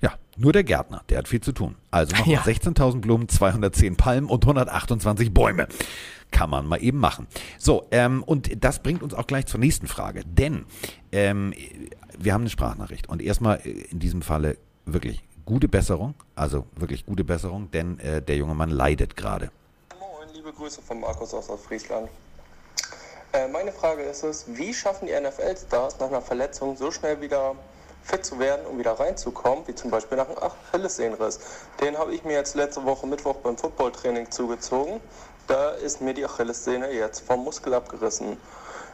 [0.00, 1.76] Ja, nur der Gärtner, der hat viel zu tun.
[1.90, 2.40] Also noch Ja.
[2.42, 5.68] 16.000 Blumen, 210 Palmen und 128 Bäume.
[6.30, 7.26] Kann man mal eben machen.
[7.58, 10.22] So, ähm, und das bringt uns auch gleich zur nächsten Frage.
[10.24, 10.66] Denn
[11.12, 11.54] ähm,
[12.18, 13.08] wir haben eine Sprachnachricht.
[13.08, 16.14] Und erstmal äh, in diesem Falle wirklich gute Besserung.
[16.34, 19.50] Also wirklich gute Besserung, denn äh, der junge Mann leidet gerade.
[19.98, 22.08] Moin, liebe Grüße von Markus aus Ostfriesland.
[23.32, 27.54] Äh, meine Frage ist es, wie schaffen die NFL-Stars nach einer Verletzung so schnell wieder
[28.06, 31.40] fit zu werden, um wieder reinzukommen, wie zum Beispiel nach einem Achillessehnenriss?
[31.80, 35.00] Den habe ich mir jetzt letzte Woche Mittwoch beim Footballtraining zugezogen.
[35.48, 38.40] Da ist mir die Achillessehne jetzt vom Muskel abgerissen.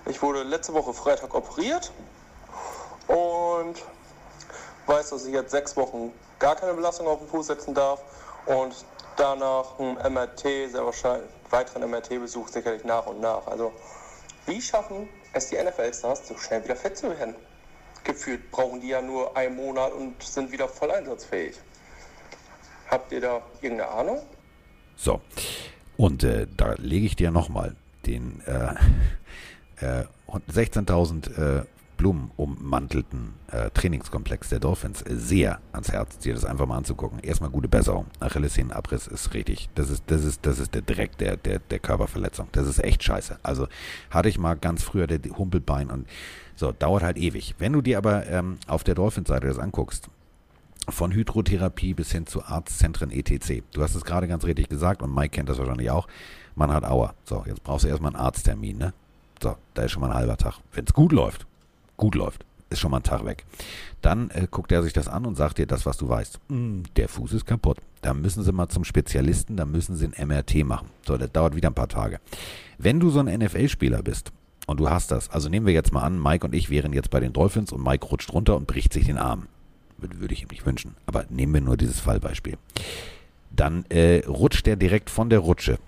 [0.07, 1.93] Ich wurde letzte Woche Freitag operiert
[3.07, 3.75] und
[4.87, 8.01] weiß, dass ich jetzt sechs Wochen gar keine Belastung auf den Fuß setzen darf
[8.47, 8.75] und
[9.17, 13.47] danach ein MRT, sehr wahrscheinlich weiteren MRT-Besuch sicherlich nach und nach.
[13.47, 13.73] Also
[14.47, 17.37] wie schaffen es die NFL-Stars, so schnell wieder fit zu werden?
[18.05, 21.57] Gefühlt brauchen die ja nur einen Monat und sind wieder voll einsatzfähig.
[22.89, 24.23] Habt ihr da irgendeine Ahnung?
[24.97, 25.21] So,
[25.97, 27.75] und äh, da lege ich dir nochmal
[28.07, 28.75] den äh,
[30.01, 30.05] äh,
[30.51, 31.65] 16.000 äh,
[32.03, 37.21] Blumen ummantelten äh, Trainingskomplex der Dolphins äh, sehr ans Herz, dir das einfach mal anzugucken.
[37.21, 38.07] Erstmal gute Besserung.
[38.19, 39.69] Achillessehnenabriss ist richtig.
[39.77, 42.49] Das ist, das ist, das ist der Dreck der, der, der Körperverletzung.
[42.51, 43.39] Das ist echt scheiße.
[43.45, 43.69] Also
[44.11, 46.09] hatte ich mal ganz früher der Humpelbein und
[46.57, 47.55] so, dauert halt ewig.
[47.59, 50.09] Wenn du dir aber ähm, auf der Dolphins-Seite das anguckst,
[50.89, 53.63] von Hydrotherapie bis hin zu Arztzentren etc.
[53.73, 56.09] Du hast es gerade ganz richtig gesagt und Mike kennt das wahrscheinlich auch.
[56.57, 57.15] Man hat Aua.
[57.23, 58.93] So, jetzt brauchst du erstmal einen Arzttermin, ne?
[59.41, 60.59] So, da ist schon mal ein halber Tag.
[60.73, 61.47] Wenn es gut läuft,
[62.03, 63.45] gut läuft, ist schon mal ein Tag weg.
[64.01, 66.41] Dann äh, guckt er sich das an und sagt dir das, was du weißt.
[66.49, 67.79] "Hm, der Fuß ist kaputt.
[68.01, 70.89] Da müssen sie mal zum Spezialisten, da müssen sie ein MRT machen.
[71.07, 72.19] So, das dauert wieder ein paar Tage.
[72.79, 74.33] Wenn du so ein NFL-Spieler bist
[74.67, 77.11] und du hast das, also nehmen wir jetzt mal an, Mike und ich wären jetzt
[77.11, 79.47] bei den Dolphins und Mike rutscht runter und bricht sich den Arm
[80.03, 80.97] würde, würde ich ihm nicht wünschen.
[81.07, 82.59] Aber nehmen wir nur dieses Fallbeispiel.
[83.55, 85.79] Dann äh, rutscht er direkt von der Rutsche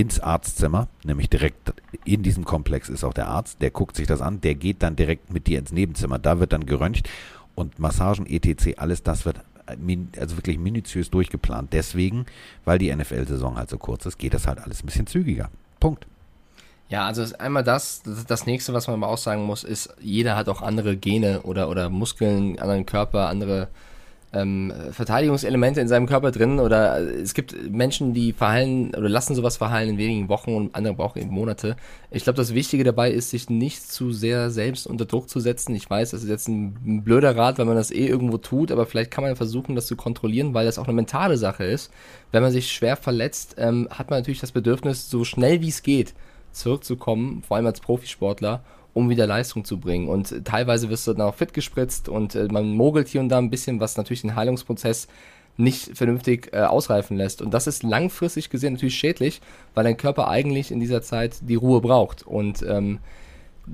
[0.00, 1.74] ins Arztzimmer, nämlich direkt
[2.06, 4.96] in diesem Komplex ist auch der Arzt, der guckt sich das an, der geht dann
[4.96, 7.10] direkt mit dir ins Nebenzimmer, da wird dann geröntgt
[7.54, 11.74] und Massagen, etc., alles das wird äh, also wirklich minutiös durchgeplant.
[11.74, 12.24] Deswegen,
[12.64, 15.50] weil die NFL-Saison halt so kurz ist, geht das halt alles ein bisschen zügiger.
[15.80, 16.06] Punkt.
[16.88, 19.94] Ja, also ist einmal das, das, das nächste, was man aber auch sagen muss, ist,
[20.00, 23.68] jeder hat auch andere Gene oder, oder Muskeln, anderen Körper, andere
[24.32, 29.56] ähm, Verteidigungselemente in seinem Körper drin oder es gibt Menschen, die verheilen oder lassen sowas
[29.56, 31.76] verheilen in wenigen Wochen und andere brauchen eben Monate.
[32.10, 35.74] Ich glaube, das Wichtige dabei ist, sich nicht zu sehr selbst unter Druck zu setzen.
[35.74, 38.86] Ich weiß, das ist jetzt ein, blöder Rat, weil man das eh irgendwo tut, aber
[38.86, 41.90] vielleicht kann man versuchen, das zu kontrollieren, weil das auch eine mentale Sache ist.
[42.30, 45.82] Wenn man sich schwer verletzt, ähm, hat man natürlich das Bedürfnis, so schnell wie es
[45.82, 46.14] geht,
[46.52, 48.62] zurückzukommen, vor allem als Profisportler,
[48.94, 50.08] um wieder Leistung zu bringen.
[50.08, 53.28] Und äh, teilweise wirst du dann auch fit gespritzt und äh, man mogelt hier und
[53.28, 55.08] da ein bisschen, was natürlich den Heilungsprozess
[55.56, 57.42] nicht vernünftig äh, ausreifen lässt.
[57.42, 59.40] Und das ist langfristig gesehen natürlich schädlich,
[59.74, 62.26] weil dein Körper eigentlich in dieser Zeit die Ruhe braucht.
[62.26, 62.98] Und ähm,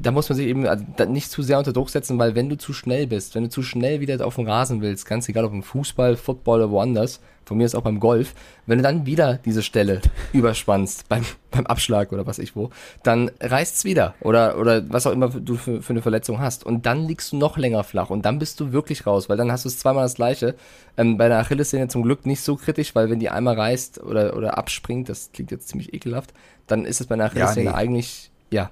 [0.02, 2.56] da muss man sich eben also, nicht zu sehr unter Druck setzen, weil wenn du
[2.56, 5.52] zu schnell bist, wenn du zu schnell wieder auf den Rasen willst, ganz egal ob
[5.52, 8.34] im Fußball, Football oder woanders, von mir ist auch beim Golf,
[8.66, 10.00] wenn du dann wieder diese Stelle
[10.32, 12.70] überspannst beim, beim Abschlag oder was ich wo,
[13.04, 16.86] dann reißt's wieder oder, oder was auch immer du für, für eine Verletzung hast und
[16.86, 19.64] dann liegst du noch länger flach und dann bist du wirklich raus, weil dann hast
[19.64, 20.56] du es zweimal das gleiche.
[20.96, 24.36] Ähm, bei der Achillessehne zum Glück nicht so kritisch, weil wenn die einmal reißt oder,
[24.36, 26.34] oder abspringt, das klingt jetzt ziemlich ekelhaft,
[26.66, 27.78] dann ist es bei einer Achillessehne ja, nee.
[27.78, 28.70] eigentlich, ja,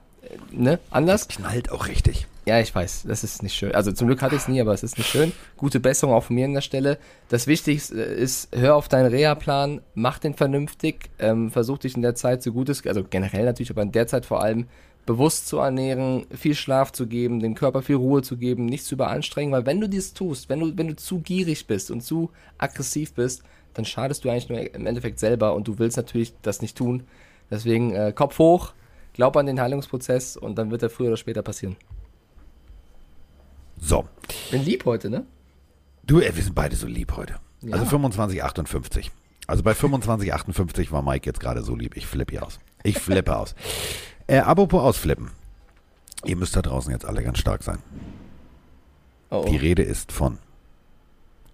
[0.50, 1.26] ne, anders.
[1.26, 2.26] Das knallt auch richtig.
[2.46, 3.74] Ja, ich weiß, das ist nicht schön.
[3.74, 5.32] Also zum Glück hatte ich es nie, aber es ist nicht schön.
[5.56, 6.98] Gute Besserung auch von mir an der Stelle.
[7.30, 12.14] Das Wichtigste ist, hör auf deinen Reha-Plan, mach den vernünftig, ähm, versuch dich in der
[12.14, 14.66] Zeit so gut es, also generell natürlich, aber in der Zeit vor allem
[15.06, 18.94] bewusst zu ernähren, viel Schlaf zu geben, dem Körper viel Ruhe zu geben, nicht zu
[18.94, 22.30] überanstrengen, weil wenn du dies tust, wenn du, wenn du zu gierig bist und zu
[22.58, 26.62] aggressiv bist, dann schadest du eigentlich nur im Endeffekt selber und du willst natürlich das
[26.62, 27.04] nicht tun.
[27.50, 28.72] Deswegen äh, Kopf hoch,
[29.14, 31.76] glaub an den Heilungsprozess und dann wird er früher oder später passieren.
[33.80, 34.06] So.
[34.50, 35.24] Bin lieb heute, ne?
[36.04, 37.36] Du, ey, wir sind beide so lieb heute.
[37.62, 37.74] Ja.
[37.74, 39.10] Also 25, 58.
[39.46, 41.96] Also bei 25, 58 war Mike jetzt gerade so lieb.
[41.96, 42.58] Ich flippe hier aus.
[42.82, 43.54] Ich flippe aus.
[44.26, 45.32] Äh, apropos ausflippen.
[46.24, 47.80] Ihr müsst da draußen jetzt alle ganz stark sein.
[49.28, 49.50] Oh, oh.
[49.50, 50.38] Die Rede ist von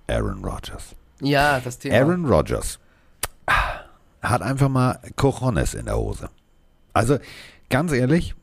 [0.06, 0.94] Aaron Rodgers.
[1.20, 1.96] Ja, das Thema.
[1.96, 2.78] Aaron Rodgers
[4.22, 6.30] hat einfach mal Cojones in der Hose.
[6.92, 7.18] Also,
[7.68, 8.34] ganz ehrlich,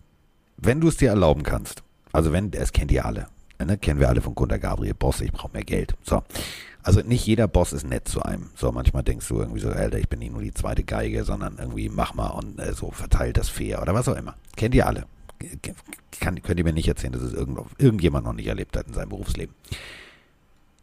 [0.58, 3.28] wenn du es dir erlauben kannst, also wenn, es kennt ihr alle,
[3.66, 5.96] Ne, kennen wir alle von Gunter Gabriel, Boss, ich brauche mehr Geld.
[6.04, 6.24] So.
[6.84, 8.50] Also nicht jeder Boss ist nett zu einem.
[8.56, 11.58] So, manchmal denkst du irgendwie so, Alter, ich bin nicht nur die zweite Geige, sondern
[11.58, 14.36] irgendwie mach mal und äh, so verteilt das fair oder was auch immer.
[14.56, 15.06] Kennt ihr alle.
[16.20, 18.94] Kann, könnt ihr mir nicht erzählen, dass es irgend, irgendjemand noch nicht erlebt hat in
[18.94, 19.54] seinem Berufsleben.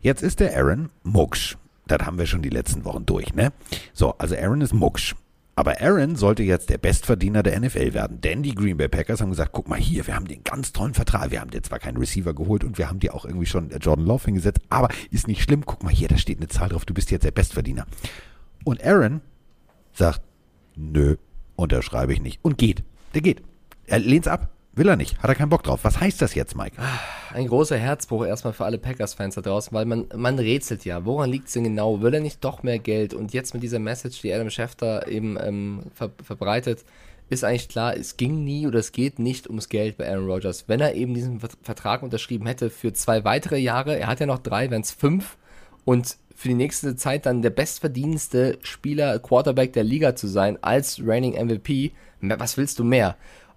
[0.00, 1.56] Jetzt ist der Aaron Mucksch.
[1.86, 3.52] Das haben wir schon die letzten Wochen durch, ne?
[3.92, 5.14] So, also Aaron ist Mucksch.
[5.56, 9.30] Aber Aaron sollte jetzt der Bestverdiener der NFL werden, denn die Green Bay Packers haben
[9.30, 11.96] gesagt, guck mal hier, wir haben den ganz tollen Vertrag, wir haben dir zwar keinen
[11.96, 15.42] Receiver geholt und wir haben dir auch irgendwie schon Jordan Love hingesetzt, aber ist nicht
[15.42, 17.86] schlimm, guck mal hier, da steht eine Zahl drauf, du bist jetzt der Bestverdiener.
[18.64, 19.20] Und Aaron
[19.92, 20.22] sagt,
[20.74, 21.16] nö,
[21.54, 22.82] unterschreibe ich nicht und geht.
[23.14, 23.42] Der geht.
[23.86, 24.53] Er lehnt's ab.
[24.76, 25.22] Will er nicht.
[25.22, 25.80] Hat er keinen Bock drauf.
[25.84, 26.76] Was heißt das jetzt, Mike?
[27.32, 31.04] Ein großer Herzbruch erstmal für alle Packers-Fans da draußen, weil man, man rätselt ja.
[31.04, 32.02] Woran liegt es denn genau?
[32.02, 33.14] Will er nicht doch mehr Geld?
[33.14, 36.84] Und jetzt mit dieser Message, die Adam Schefter eben ähm, ver verbreitet,
[37.30, 40.64] ist eigentlich klar, es ging nie oder es geht nicht ums Geld bei Aaron Rodgers.
[40.68, 44.40] Wenn er eben diesen Vertrag unterschrieben hätte für zwei weitere Jahre, er hat ja noch
[44.40, 45.36] drei, wären es fünf,
[45.84, 51.00] und für die nächste Zeit dann der bestverdienste Spieler, Quarterback der Liga zu sein, als
[51.04, 53.16] Reigning MVP, was willst du mehr?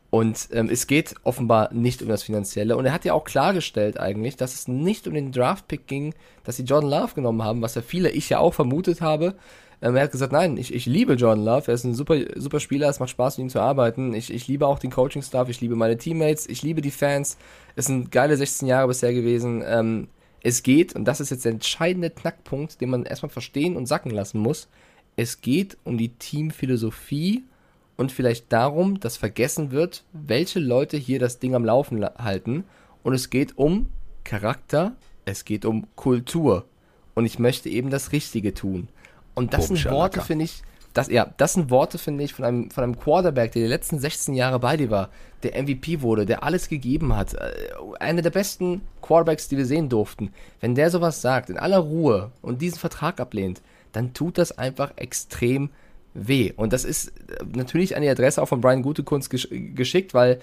[0.09, 2.77] Und ähm, es geht offenbar nicht um das Finanzielle.
[2.77, 6.57] Und er hat ja auch klargestellt eigentlich, dass es nicht um den Draftpick ging, dass
[6.57, 9.35] sie Jordan Love genommen haben, was ja viele, ich ja auch vermutet habe.
[9.81, 12.59] Ähm, er hat gesagt, nein, ich, ich liebe Jordan Love, er ist ein super, super
[12.59, 14.13] Spieler, es macht Spaß mit ihm zu arbeiten.
[14.13, 17.37] Ich, ich liebe auch den Coaching-Staff, ich liebe meine Teammates, ich liebe die Fans.
[17.75, 19.63] Es sind geile 16 Jahre bisher gewesen.
[19.65, 20.07] Ähm,
[20.41, 24.11] es geht, und das ist jetzt der entscheidende Knackpunkt, den man erstmal verstehen und sacken
[24.11, 24.69] lassen muss,
[25.17, 27.43] es geht um die Teamphilosophie
[27.97, 32.63] und vielleicht darum, dass vergessen wird, welche Leute hier das Ding am Laufen halten.
[33.03, 33.87] Und es geht um
[34.23, 36.65] Charakter, es geht um Kultur.
[37.15, 38.87] Und ich möchte eben das Richtige tun.
[39.33, 40.61] Und das sind Worte, finde ich,
[40.93, 43.99] das, ja, das sind Worte, finde ich, von einem, von einem Quarterback, der die letzten
[43.99, 45.09] 16 Jahre bei dir war,
[45.43, 47.35] der MVP wurde, der alles gegeben hat.
[47.35, 47.51] Äh,
[47.99, 50.31] einer der besten Quarterbacks, die wir sehen durften.
[50.59, 54.93] Wenn der sowas sagt, in aller Ruhe und diesen Vertrag ablehnt, dann tut das einfach
[54.95, 55.73] extrem weh.
[56.55, 60.39] Und das ist äh, natürlich an die Adresse auch von Brian Gutekunst gesch geschickt, weil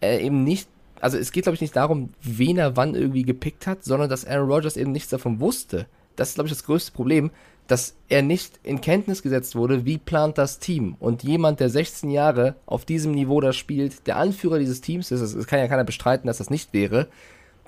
[0.00, 0.68] er eben nicht,
[1.00, 4.26] also es geht glaube ich nicht darum, wen er wann irgendwie gepickt hat, sondern dass
[4.26, 5.86] Aaron Rodgers eben nichts davon wusste.
[6.16, 7.30] Das ist glaube ich das größte Problem,
[7.66, 10.96] dass er nicht in Kenntnis gesetzt wurde, wie plant das Team.
[11.00, 15.20] Und jemand, der 16 Jahre auf diesem Niveau da spielt, der Anführer dieses Teams ist,
[15.20, 17.08] es kann ja keiner bestreiten, dass das nicht wäre,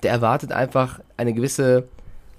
[0.03, 1.87] der erwartet einfach eine gewisse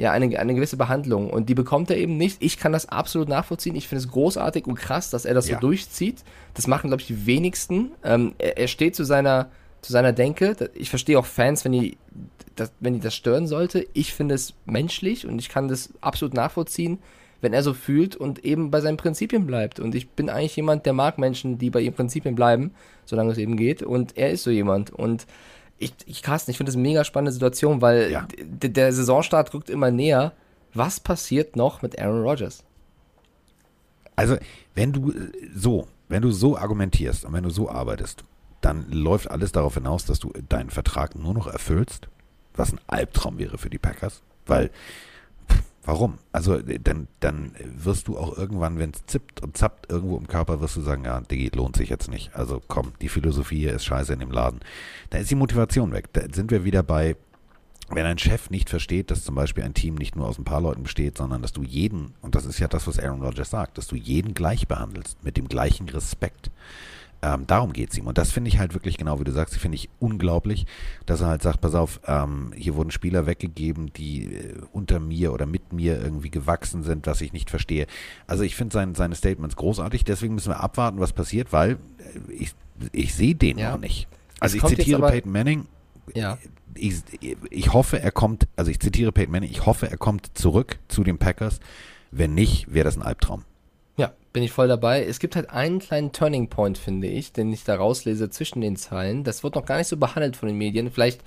[0.01, 1.29] ja, eine, eine gewisse Behandlung.
[1.29, 2.43] Und die bekommt er eben nicht.
[2.43, 3.77] Ich kann das absolut nachvollziehen.
[3.77, 5.57] Ich finde es großartig und krass, dass er das ja.
[5.57, 6.25] so durchzieht.
[6.55, 7.93] Das machen, glaube ich, die wenigsten.
[8.03, 9.51] Ähm, er, er, steht zu seiner,
[9.83, 10.57] zu seiner Denke.
[10.73, 11.99] Ich verstehe auch Fans, wenn die,
[12.57, 13.87] das, wenn die das stören sollte.
[13.93, 16.99] Ich finde es menschlich und ich kann das absolut nachvollziehen,
[17.43, 19.81] wenn er so fühlt und eben bei seinen Prinzipien bleibt.
[19.81, 22.73] Und ich bin eigentlich jemand, der mag Menschen, die bei ihren Prinzipien bleiben,
[23.05, 23.83] solange es eben geht.
[23.83, 24.93] Und er ist so jemand.
[24.93, 25.27] Und
[25.81, 28.29] ich, ich Carsten, ich finde das eine mega spannende Situation, weil ja.
[28.39, 30.33] der Saisonstart rückt immer näher.
[30.75, 32.63] Was passiert noch mit Aaron Rodgers?
[34.15, 34.37] Also,
[34.75, 35.13] wenn du
[35.55, 38.25] so, wenn du so argumentierst und wenn du so arbeitest,
[38.61, 42.09] dann läuft alles darauf hinaus, dass du deinen Vertrag nur noch erfüllst,
[42.55, 44.71] was ein Albtraum wäre für die Packers, weil
[45.85, 46.19] Warum?
[46.33, 50.29] Also äh, dann, dann wirst du auch irgendwann, wenn es zippt und zappt irgendwo im
[50.29, 52.35] Körper, wirst du sagen, ja, Digi, lohnt sich jetzt nicht.
[52.35, 54.61] Also komm, die Philosophie hier ist scheiße in dem Laden.
[55.11, 56.09] Da ist die Motivation weg.
[56.13, 57.17] Da sind wir wieder bei,
[57.89, 60.61] wenn ein Chef nicht versteht, dass zum Beispiel ein Team nicht nur aus ein paar
[60.61, 63.79] Leuten besteht, sondern dass du jeden, und das ist ja das, was Aaron Rodgers sagt,
[63.79, 66.51] dass du jeden gleich behandelst, mit dem gleichen Respekt.
[67.23, 68.07] Ähm, darum geht es ihm.
[68.07, 70.67] Und das finde ich halt wirklich genau, wie du sagst, finde ich unglaublich,
[71.05, 75.33] dass er halt sagt, pass auf, ähm, hier wurden Spieler weggegeben, die äh, unter mir
[75.33, 77.87] oder mit mir irgendwie gewachsen sind, was ich nicht verstehe.
[78.27, 82.33] Also ich finde sein, seine Statements großartig, deswegen müssen wir abwarten, was passiert, weil äh,
[82.33, 82.55] ich,
[82.93, 83.73] ich sehe den ja.
[83.73, 84.09] noch nicht.
[84.41, 85.67] Also ich zitiere Peyton Manning.
[86.15, 86.39] Ja.
[86.75, 87.03] Ich,
[87.51, 91.05] ich hoffe, er kommt, also ich zitiere Peyton Manning, ich hoffe, er kommt zurück zu
[91.05, 91.61] den Packers.
[92.11, 93.45] Wenn nicht, wäre das ein Albtraum.
[94.33, 95.05] Bin ich voll dabei.
[95.05, 98.77] Es gibt halt einen kleinen Turning Point, finde ich, den ich da rauslese zwischen den
[98.77, 99.25] Zeilen.
[99.25, 100.91] Das wird noch gar nicht so behandelt von den Medien.
[100.91, 101.21] Vielleicht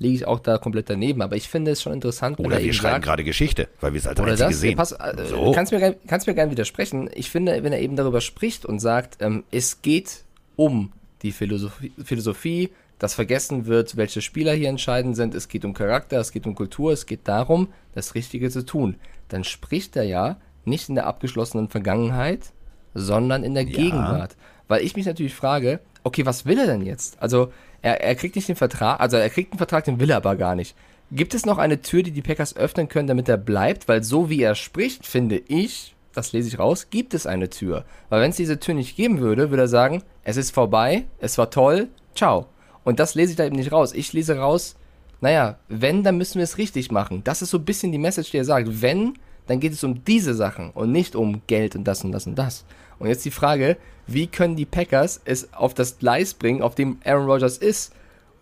[0.00, 2.38] liege ich auch da komplett daneben, aber ich finde es schon interessant.
[2.40, 4.76] Oder wir schreiben gerade Geschichte, weil wir es als oder das, sehen.
[4.76, 5.52] Pass, äh, so.
[5.52, 7.08] kannst, mir, kannst mir gerne widersprechen.
[7.14, 10.24] Ich finde, wenn er eben darüber spricht und sagt, ähm, es geht
[10.56, 10.92] um
[11.22, 16.18] die Philosophie, Philosophie, dass vergessen wird, welche Spieler hier entscheidend sind, es geht um Charakter,
[16.18, 18.96] es geht um Kultur, es geht darum, das Richtige zu tun.
[19.28, 20.38] Dann spricht er ja
[20.70, 22.52] nicht in der abgeschlossenen Vergangenheit,
[22.94, 23.76] sondern in der ja.
[23.76, 24.36] Gegenwart.
[24.68, 27.20] Weil ich mich natürlich frage, okay, was will er denn jetzt?
[27.20, 27.52] Also,
[27.82, 30.36] er, er kriegt nicht den Vertrag, also er kriegt einen Vertrag, den will er aber
[30.36, 30.74] gar nicht.
[31.12, 33.88] Gibt es noch eine Tür, die die Packers öffnen können, damit er bleibt?
[33.88, 37.84] Weil so wie er spricht, finde ich, das lese ich raus, gibt es eine Tür.
[38.08, 41.36] Weil wenn es diese Tür nicht geben würde, würde er sagen, es ist vorbei, es
[41.36, 42.46] war toll, ciao.
[42.84, 43.92] Und das lese ich da eben nicht raus.
[43.92, 44.76] Ich lese raus,
[45.20, 47.22] naja, wenn, dann müssen wir es richtig machen.
[47.24, 48.80] Das ist so ein bisschen die Message, die er sagt.
[48.80, 49.14] Wenn,
[49.50, 52.36] dann geht es um diese Sachen und nicht um Geld und das und das und
[52.36, 52.64] das.
[53.00, 56.98] Und jetzt die Frage, wie können die Packers es auf das Gleis bringen, auf dem
[57.04, 57.92] Aaron Rodgers ist?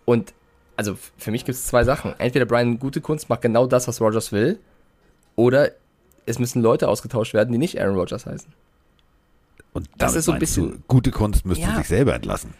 [0.04, 0.34] Und
[0.76, 2.14] also für mich gibt es zwei Sachen.
[2.18, 4.58] Entweder Brian gute Kunst macht genau das, was Rodgers will,
[5.34, 5.70] oder
[6.26, 8.52] es müssen Leute ausgetauscht werden, die nicht Aaron Rodgers heißen.
[9.72, 12.52] Und das ist so ein bisschen gute Kunst müsste ja, sich selber entlassen.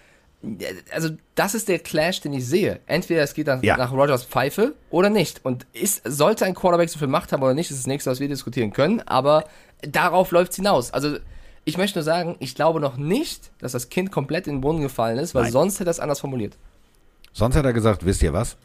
[0.92, 2.80] Also das ist der Clash, den ich sehe.
[2.86, 3.76] Entweder es geht dann ja.
[3.76, 5.44] nach Rogers Pfeife oder nicht.
[5.44, 8.20] Und ist, sollte ein Quarterback so viel Macht haben oder nicht, ist das nächste, was
[8.20, 9.00] wir diskutieren können.
[9.00, 9.44] Aber
[9.82, 10.92] darauf läuft es hinaus.
[10.92, 11.16] Also
[11.64, 14.80] ich möchte nur sagen, ich glaube noch nicht, dass das Kind komplett in den Boden
[14.80, 15.52] gefallen ist, weil Nein.
[15.52, 16.56] sonst hätte er es anders formuliert.
[17.32, 18.56] Sonst hat er gesagt, wisst ihr was?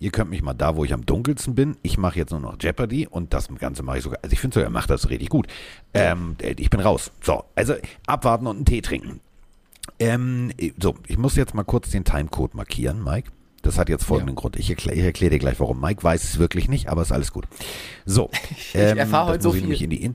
[0.00, 1.76] Ihr könnt mich mal da, wo ich am dunkelsten bin.
[1.82, 4.20] Ich mache jetzt nur noch Jeopardy und das Ganze mache ich sogar.
[4.22, 5.46] Also ich finde so, er macht das richtig gut.
[5.94, 7.12] Ähm, ich bin raus.
[7.22, 7.74] So, also
[8.06, 9.20] abwarten und einen Tee trinken.
[9.98, 13.30] Ähm, so, ich muss jetzt mal kurz den Timecode markieren, Mike.
[13.62, 14.40] Das hat jetzt folgenden ja.
[14.40, 14.56] Grund.
[14.56, 15.80] Ich erkläre erklär dir gleich, warum.
[15.80, 17.46] Mike weiß es wirklich nicht, aber ist alles gut.
[18.04, 18.30] So.
[18.50, 19.82] ich ähm, erfahre heute so viel.
[19.82, 20.12] In die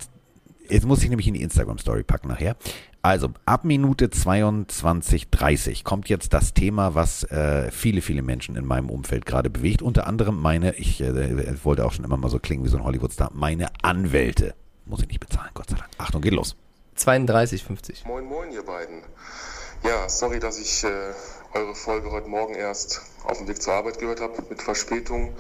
[0.69, 2.55] jetzt muss ich nämlich in die Instagram-Story packen nachher.
[3.03, 8.91] Also, ab Minute 22.30 kommt jetzt das Thema, was äh, viele, viele Menschen in meinem
[8.91, 9.81] Umfeld gerade bewegt.
[9.81, 12.83] Unter anderem meine, ich äh, wollte auch schon immer mal so klingen wie so ein
[12.83, 14.53] Hollywood-Star, meine Anwälte.
[14.85, 15.89] Muss ich nicht bezahlen, Gott sei Dank.
[15.97, 16.55] Achtung, geht los.
[16.97, 18.07] 32,50.
[18.07, 19.01] Moin, moin, ihr beiden.
[19.83, 21.13] Ja, sorry, dass ich äh,
[21.53, 25.35] eure Folge heute Morgen erst auf dem Weg zur Arbeit gehört habe mit Verspätung.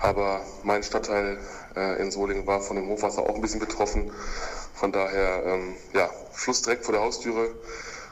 [0.00, 1.38] Aber mein Stadtteil
[1.76, 4.10] äh, in Solingen war von dem Hochwasser auch ein bisschen betroffen.
[4.74, 7.54] Von daher, ähm, ja, Fluss direkt vor der Haustüre.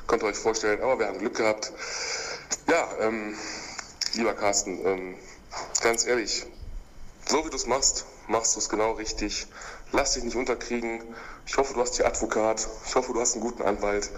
[0.06, 1.72] Könnt ihr euch vorstellen, aber wir haben Glück gehabt.
[2.68, 3.36] Ja, ähm,
[4.12, 5.14] lieber Carsten, ähm,
[5.82, 6.46] ganz ehrlich,
[7.26, 9.48] so wie du es machst, machst du es genau richtig.
[9.90, 11.02] Lass dich nicht unterkriegen.
[11.46, 12.64] Ich hoffe, du hast hier Advokat.
[12.86, 14.08] Ich hoffe, du hast einen guten Anwalt.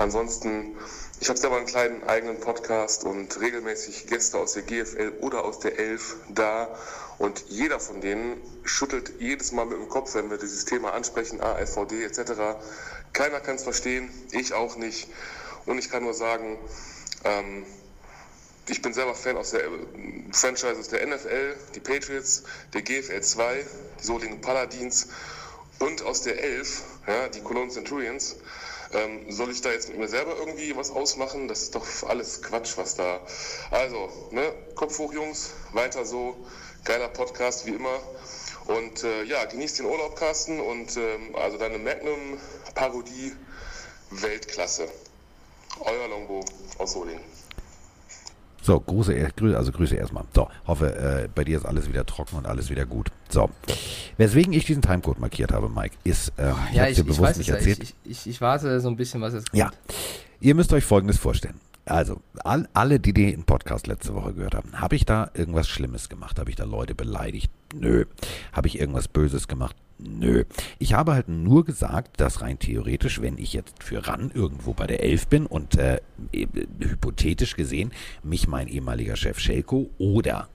[0.00, 0.78] Ansonsten,
[1.20, 5.58] ich habe selber einen kleinen eigenen Podcast und regelmäßig Gäste aus der GFL oder aus
[5.58, 6.74] der Elf da.
[7.18, 11.42] Und jeder von denen schüttelt jedes Mal mit dem Kopf, wenn wir dieses Thema ansprechen,
[11.42, 12.32] AFVD etc.
[13.12, 15.06] Keiner kann es verstehen, ich auch nicht.
[15.66, 16.56] Und ich kann nur sagen,
[17.24, 17.66] ähm,
[18.68, 19.68] ich bin selber Fan aus der äh,
[20.32, 23.66] Franchises der NFL, die Patriots, der GFL 2,
[24.00, 25.08] die Solingen Paladins
[25.78, 28.36] und aus der Elf, ja, die Cologne Centurions.
[28.92, 31.46] Ähm, soll ich da jetzt mit mir selber irgendwie was ausmachen?
[31.46, 33.20] Das ist doch alles Quatsch, was da.
[33.70, 36.36] Also, ne, Kopf hoch, Jungs, weiter so.
[36.84, 38.00] Geiler Podcast wie immer.
[38.66, 40.60] Und äh, ja, genießt den Urlaub, Carsten.
[40.60, 43.32] Und ähm, also deine Magnum-Parodie
[44.10, 44.88] Weltklasse.
[45.80, 46.44] Euer Longbo
[46.78, 47.29] aus Solingen.
[48.62, 50.24] So, Grüße, also Grüße erstmal.
[50.34, 53.08] So, hoffe, äh, bei dir ist alles wieder trocken und alles wieder gut.
[53.28, 53.48] So,
[54.16, 57.48] weswegen ich diesen Timecode markiert habe, Mike, ist, ähm, ich ja, ich, dir bewusst nicht
[57.48, 57.82] erzählt.
[57.82, 59.58] Ich, ich, ich, warte so ein bisschen, was jetzt kommt.
[59.58, 59.70] Ja,
[60.40, 61.60] ihr müsst euch Folgendes vorstellen.
[61.86, 66.08] Also, all, alle, die den Podcast letzte Woche gehört haben, habe ich da irgendwas Schlimmes
[66.08, 66.38] gemacht?
[66.38, 67.50] Habe ich da Leute beleidigt?
[67.74, 68.04] Nö.
[68.52, 69.74] Habe ich irgendwas Böses gemacht?
[70.02, 70.44] Nö.
[70.78, 74.86] Ich habe halt nur gesagt, dass rein theoretisch, wenn ich jetzt für RAN irgendwo bei
[74.86, 76.00] der Elf bin und äh,
[76.32, 76.46] äh,
[76.80, 77.92] hypothetisch gesehen
[78.22, 80.48] mich mein ehemaliger Chef Schelko oder,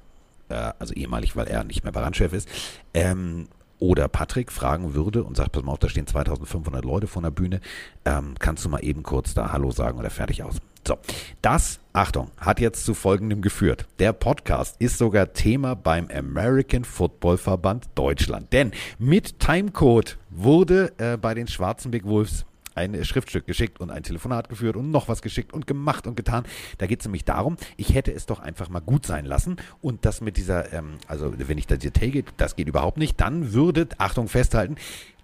[0.49, 2.49] äh, also ehemalig, weil er nicht mehr bei RAN-Chef ist,
[2.93, 3.47] ähm,
[3.79, 7.31] oder Patrick fragen würde und sagt, pass mal auf, da stehen 2500 Leute vor der
[7.31, 7.61] Bühne,
[8.05, 10.55] ähm, kannst du mal eben kurz da Hallo sagen oder fertig aus.
[10.87, 10.99] So,
[11.41, 13.87] das, Achtung, hat jetzt zu folgendem geführt.
[13.97, 18.53] Der Podcast ist sogar Thema beim American Football Verband Deutschland.
[18.53, 22.45] Denn mit Timecode wurde äh, bei den schwarzen Big Wolves
[22.75, 26.43] ein Schriftstück geschickt und ein Telefonat geführt und noch was geschickt und gemacht und getan.
[26.77, 30.05] Da geht es nämlich darum, ich hätte es doch einfach mal gut sein lassen und
[30.05, 33.53] das mit dieser, ähm, also wenn ich da dir take, das geht überhaupt nicht, dann
[33.53, 34.75] würde, Achtung, festhalten,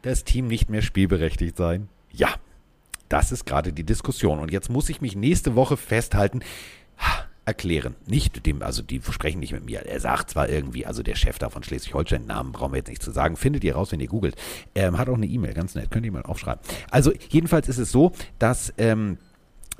[0.01, 1.89] das Team nicht mehr spielberechtigt sein.
[2.11, 2.29] Ja,
[3.09, 4.39] das ist gerade die Diskussion.
[4.39, 6.41] Und jetzt muss ich mich nächste Woche festhalten,
[7.45, 7.95] erklären.
[8.05, 9.79] Nicht dem, also die sprechen nicht mit mir.
[9.85, 13.01] Er sagt zwar irgendwie, also der Chef da von Schleswig-Holstein, Namen brauchen wir jetzt nicht
[13.01, 14.35] zu sagen, findet ihr raus, wenn ihr googelt.
[14.75, 16.61] Ähm, hat auch eine E-Mail, ganz nett, könnt ihr mal aufschreiben.
[16.91, 19.17] Also jedenfalls ist es so, dass ähm,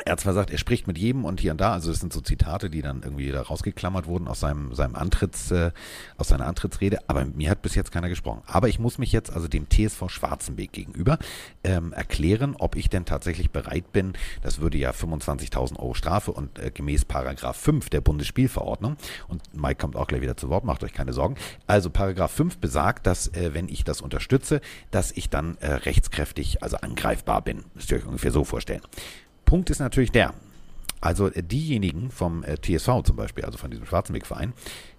[0.05, 2.13] er hat zwar gesagt, er spricht mit jedem und hier und da, also das sind
[2.13, 5.71] so Zitate, die dann irgendwie da rausgeklammert wurden aus seinem, seinem Antritts, äh,
[6.17, 8.41] aus seiner Antrittsrede, aber mir hat bis jetzt keiner gesprochen.
[8.47, 11.19] Aber ich muss mich jetzt also dem TSV Schwarzenbeek gegenüber
[11.63, 16.59] ähm, erklären, ob ich denn tatsächlich bereit bin, das würde ja 25.000 Euro Strafe und
[16.59, 18.97] äh, gemäß Paragraph 5 der Bundesspielverordnung,
[19.27, 21.35] und Mike kommt auch gleich wieder zu Wort, macht euch keine Sorgen,
[21.67, 26.63] also Paragraph 5 besagt, dass äh, wenn ich das unterstütze, dass ich dann äh, rechtskräftig,
[26.63, 27.65] also angreifbar bin.
[27.73, 28.81] Müsst ihr euch ungefähr so vorstellen.
[29.51, 30.33] Punkt ist natürlich der,
[31.01, 34.53] also äh, diejenigen vom äh, TSV zum Beispiel, also von diesem Schwarzenwegverein,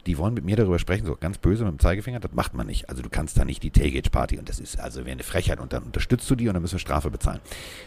[0.05, 2.67] die wollen mit mir darüber sprechen, so ganz böse mit dem Zeigefinger, das macht man
[2.67, 2.91] nicht.
[2.91, 5.73] Also du kannst da nicht die Tailgate-Party und das ist also wie eine Frechheit und
[5.73, 7.41] dann unterstützt du die und dann müssen wir Strafe bezahlen.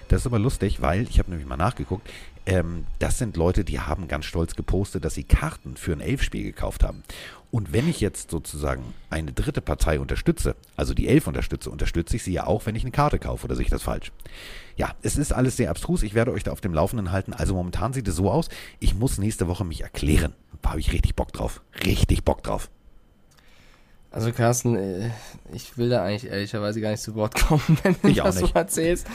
[0.07, 2.09] Das ist aber lustig, weil, ich habe nämlich mal nachgeguckt,
[2.47, 6.43] ähm, das sind Leute, die haben ganz stolz gepostet, dass sie Karten für ein Elfspiel
[6.43, 7.03] gekauft haben.
[7.51, 12.23] Und wenn ich jetzt sozusagen eine dritte Partei unterstütze, also die Elf unterstütze, unterstütze ich
[12.23, 14.11] sie ja auch, wenn ich eine Karte kaufe, oder sehe ich das falsch?
[14.75, 16.03] Ja, es ist alles sehr abstrus.
[16.03, 17.33] Ich werde euch da auf dem Laufenden halten.
[17.33, 20.33] Also momentan sieht es so aus, ich muss nächste Woche mich erklären.
[20.61, 21.61] Da habe ich richtig Bock drauf.
[21.85, 22.69] Richtig Bock drauf.
[24.11, 25.11] Also Carsten, äh,
[25.53, 28.35] ich will da eigentlich ehrlicherweise gar nicht zu Wort kommen, wenn du Ich auch das
[28.35, 28.55] so nicht.
[28.55, 29.07] erzählst.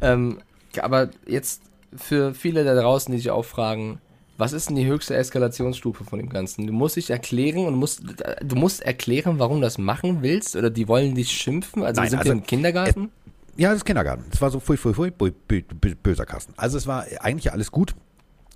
[0.00, 0.40] Ähm,
[0.80, 1.62] aber jetzt
[1.96, 4.00] für viele da draußen, die sich auch fragen,
[4.38, 6.66] was ist denn die höchste Eskalationsstufe von dem Ganzen?
[6.66, 8.02] Du musst dich erklären und musst,
[8.42, 11.82] du musst erklären, warum du das machen willst oder die wollen dich schimpfen.
[11.82, 13.10] Also Nein, sind also, wir im Kindergarten?
[13.56, 14.24] Ja, das ist Kindergarten.
[14.32, 15.12] Es war so fui, fui, fui,
[16.02, 16.54] böser Kasten.
[16.56, 17.96] Also es war eigentlich alles gut.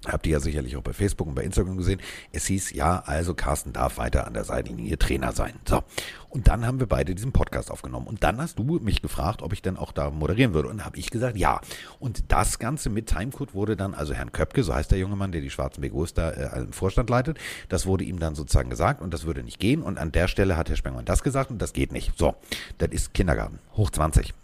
[0.06, 2.00] Habt ihr ja sicherlich auch bei Facebook und bei Instagram gesehen.
[2.32, 5.52] Es hieß, ja, also Carsten darf weiter an der Seitenlinie Trainer sein.
[5.64, 5.84] So.
[6.28, 8.08] Und dann haben wir beide diesen Podcast aufgenommen.
[8.08, 10.68] Und dann hast du mich gefragt, ob ich denn auch da moderieren würde.
[10.70, 11.60] Und dann habe ich gesagt, ja.
[12.00, 15.30] Und das Ganze mit Timecode wurde dann, also Herrn Köpke, so heißt der junge Mann,
[15.30, 17.38] der die Schwarzen Begos da äh, im Vorstand leitet,
[17.68, 19.82] das wurde ihm dann sozusagen gesagt und das würde nicht gehen.
[19.82, 22.12] Und an der Stelle hat Herr Spengmann das gesagt und das geht nicht.
[22.18, 22.34] So,
[22.78, 24.34] das ist Kindergarten, hoch 20.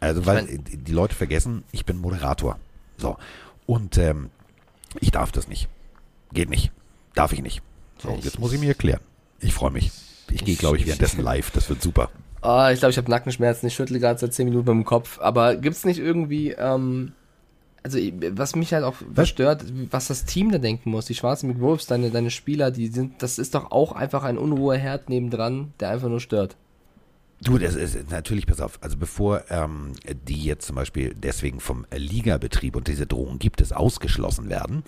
[0.00, 2.58] Also, weil mein- die Leute vergessen, ich bin Moderator.
[2.98, 3.16] So.
[3.64, 4.30] Und ähm,
[5.00, 5.68] ich darf das nicht.
[6.32, 6.70] Geht nicht.
[7.14, 7.62] Darf ich nicht.
[8.02, 9.00] So, Ich- jetzt muss ich mir erklären.
[9.40, 9.90] Ich freue mich.
[10.30, 11.50] Ich gehe, glaube ich, währenddessen live.
[11.52, 12.10] Das wird super.
[12.42, 13.66] Ah, ich glaube, ich habe Nackenschmerzen.
[13.66, 15.18] Ich schüttle gerade seit 10 Minuten mit dem Kopf.
[15.20, 17.12] Aber gibt's nicht irgendwie, ähm,
[17.82, 17.98] also
[18.32, 22.10] was mich halt auch verstört, was das Team da denken muss, die Schwarzen Wolves, deine,
[22.10, 26.20] deine Spieler, die sind, das ist doch auch einfach ein Unruheherd nebendran, der einfach nur
[26.20, 26.56] stört.
[27.42, 29.92] Du, das ist natürlich, pass auf, also bevor ähm,
[30.26, 34.84] die jetzt zum Beispiel deswegen vom Ligabetrieb und diese Drohung gibt es ausgeschlossen werden,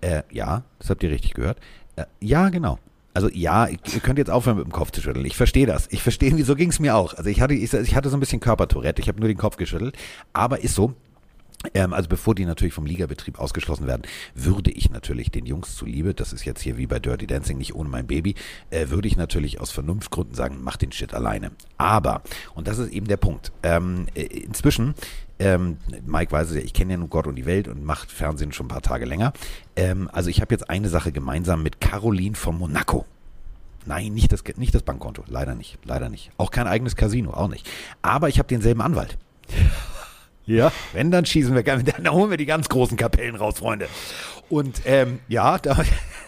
[0.00, 1.58] äh, ja, das habt ihr richtig gehört,
[1.96, 2.78] äh, ja, genau.
[3.14, 5.26] Also ja, ihr könnt jetzt aufhören mit dem Kopf zu schütteln.
[5.26, 5.86] Ich verstehe das.
[5.90, 7.12] Ich verstehe, wieso ging es mir auch.
[7.14, 9.02] Also ich hatte, ich, ich hatte so ein bisschen Körpertourette.
[9.02, 9.96] Ich habe nur den Kopf geschüttelt.
[10.32, 10.94] Aber ist so,
[11.74, 14.02] ähm, also bevor die natürlich vom Ligabetrieb ausgeschlossen werden,
[14.34, 17.74] würde ich natürlich den Jungs zuliebe, das ist jetzt hier wie bei Dirty Dancing nicht
[17.74, 18.34] ohne mein Baby,
[18.70, 21.52] äh, würde ich natürlich aus Vernunftgründen sagen, mach den Shit alleine.
[21.78, 22.22] Aber,
[22.54, 24.94] und das ist eben der Punkt, ähm, äh, inzwischen,
[25.38, 28.12] ähm, Mike weiß es ja, ich kenne ja nun Gott und die Welt und macht
[28.12, 29.32] Fernsehen schon ein paar Tage länger.
[29.74, 33.06] Ähm, also ich habe jetzt eine Sache gemeinsam mit Caroline von Monaco.
[33.84, 35.24] Nein, nicht das, nicht das Bankkonto.
[35.26, 35.78] Leider nicht.
[35.84, 36.30] Leider nicht.
[36.36, 37.68] Auch kein eigenes Casino, auch nicht.
[38.00, 39.18] Aber ich habe denselben Anwalt.
[40.46, 43.88] Ja, wenn, dann schießen wir, dann holen wir die ganz großen Kapellen raus, Freunde.
[44.48, 45.78] Und ähm, ja, da,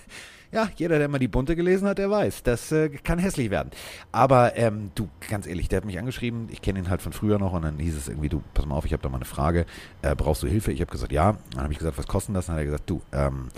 [0.55, 3.71] ja, jeder, der mal die Bunte gelesen hat, der weiß, das äh, kann hässlich werden.
[4.13, 7.39] Aber ähm, du, ganz ehrlich, der hat mich angeschrieben, ich kenne ihn halt von früher
[7.39, 9.25] noch und dann hieß es irgendwie, du, pass mal auf, ich habe da mal eine
[9.25, 9.67] Frage,
[10.03, 10.71] äh, brauchst du Hilfe?
[10.71, 11.37] Ich habe gesagt, ja.
[11.53, 12.47] Dann habe ich gesagt, was kostet das?
[12.47, 13.49] Dann hat er gesagt, du, ähm,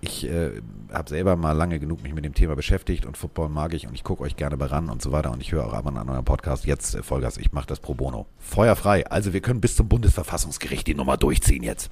[0.00, 0.62] ich äh,
[0.92, 3.94] habe selber mal lange genug mich mit dem Thema beschäftigt und Football mag ich und
[3.94, 5.96] ich gucke euch gerne bei ran und so weiter und ich höre auch ab und
[5.96, 6.66] an euren Podcast.
[6.66, 8.26] Jetzt äh, Vollgas, ich mache das pro bono.
[8.38, 9.06] Feuerfrei.
[9.08, 11.90] Also wir können bis zum Bundesverfassungsgericht die Nummer durchziehen jetzt.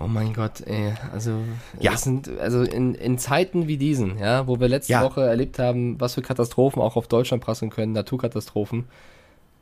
[0.00, 0.92] Oh mein Gott, ey.
[1.12, 1.38] Also,
[1.78, 1.96] Ja.
[1.96, 5.02] sind, also in, in Zeiten wie diesen, ja, wo wir letzte Ja.
[5.04, 8.86] Woche erlebt haben, was für Katastrophen auch auf Deutschland prassen können, Naturkatastrophen,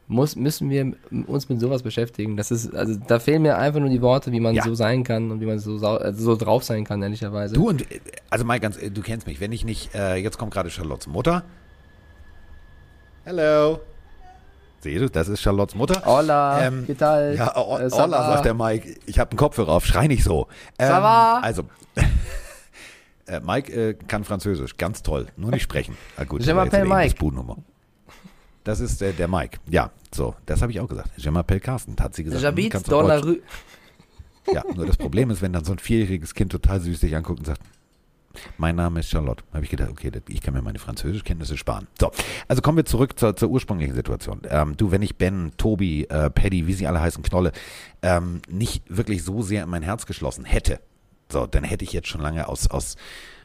[0.09, 0.95] muss, müssen wir
[1.27, 2.37] uns mit sowas beschäftigen.
[2.37, 4.63] Das ist, also da fehlen mir einfach nur die Worte, wie man Ja.
[4.65, 7.55] so sein kann und wie man so, also so drauf sein kann, ehrlicherweise.
[7.55, 7.85] Du und,
[8.31, 11.45] also mal ganz, du kennst mich, wenn ich nicht, äh, jetzt kommt gerade Charlottes Mutter.
[13.25, 13.81] Hello.
[14.83, 16.03] Sieh du, das ist Charlottes Mutter.
[16.05, 17.37] Hola, Ähm, ¿qué tal?
[17.37, 18.97] Ja, o Äh, Hola, sagt der Mike.
[19.07, 20.49] Ich habe einen Kopfhörer auf, schrei nicht so.
[20.77, 20.93] Ähm?
[20.93, 21.63] Also,
[23.27, 25.97] äh, Mike äh, kann Französisch, ganz toll, nur nicht sprechen.
[26.17, 27.15] Ah, gut, Je m'appelle Mike.
[28.65, 29.59] Das ist äh, der Mike.
[29.69, 31.11] Ja, so, das habe ich auch gesagt.
[31.17, 32.43] Je m'appelle Carsten, hat sie gesagt.
[32.43, 33.39] J'habite dans la rue.
[34.53, 37.39] Ja, nur das Problem ist, wenn dann so ein vierjähriges Kind total süß sich anguckt
[37.39, 37.61] und sagt,
[38.59, 39.43] mein Name ist Charlotte.
[39.53, 41.87] habe ich gedacht, okay, ich kann mir meine Französischkenntnisse sparen.
[42.01, 42.11] So,
[42.49, 44.43] also kommen wir zurück zur, zur ursprünglichen Situation.
[44.49, 47.53] Ähm, du, wenn ich Ben, Tobi, äh, Paddy, wie sie alle heißen, Knolle,
[48.03, 50.81] ähm, nicht wirklich so sehr in mein Herz geschlossen hätte,
[51.31, 52.97] so, dann hätte ich jetzt schon lange aus, aus,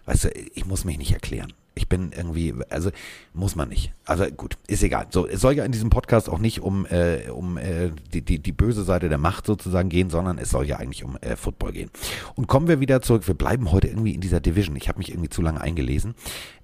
[0.05, 1.53] weißt du, ich muss mich nicht erklären.
[1.77, 2.91] Ich bin irgendwie, also
[3.33, 3.93] muss man nicht.
[4.05, 5.07] Also gut, ist egal.
[5.09, 8.39] So, es soll ja in diesem Podcast auch nicht um, äh, um äh, die, die,
[8.39, 11.71] die böse Seite der Macht sozusagen gehen, sondern es soll ja eigentlich um äh, Football
[11.71, 11.89] gehen.
[12.35, 13.27] Und kommen wir wieder zurück.
[13.27, 14.75] Wir bleiben heute irgendwie in dieser Division.
[14.75, 16.15] Ich habe mich irgendwie zu lange eingelesen.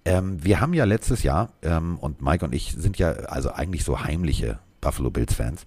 [0.05, 3.83] Ähm, wir haben ja letztes Jahr, ähm, und Mike und ich sind ja also eigentlich
[3.83, 5.65] so heimliche Buffalo Bills Fans.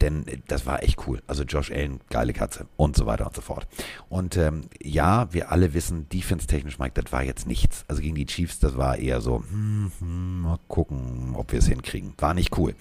[0.00, 1.22] Denn äh, das war echt cool.
[1.26, 3.66] Also Josh Allen, geile Katze und so weiter und so fort.
[4.08, 7.84] Und ähm, ja, wir alle wissen, defense-technisch, Mike, das war jetzt nichts.
[7.88, 11.66] Also gegen die Chiefs, das war eher so, hm, hm, mal gucken, ob wir es
[11.66, 12.14] hinkriegen.
[12.18, 12.74] War nicht cool.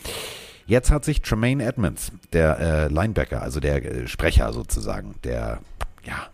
[0.68, 5.60] Jetzt hat sich Tremaine Edmonds, der äh, Linebacker, also der äh, Sprecher sozusagen, der,
[6.04, 6.28] ja,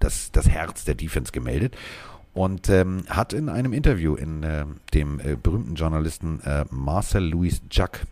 [0.00, 1.76] das, das Herz der Defense gemeldet
[2.36, 7.62] und ähm, hat in einem Interview in äh, dem äh, berühmten Journalisten äh, Marcel Louis
[7.70, 8.06] Jack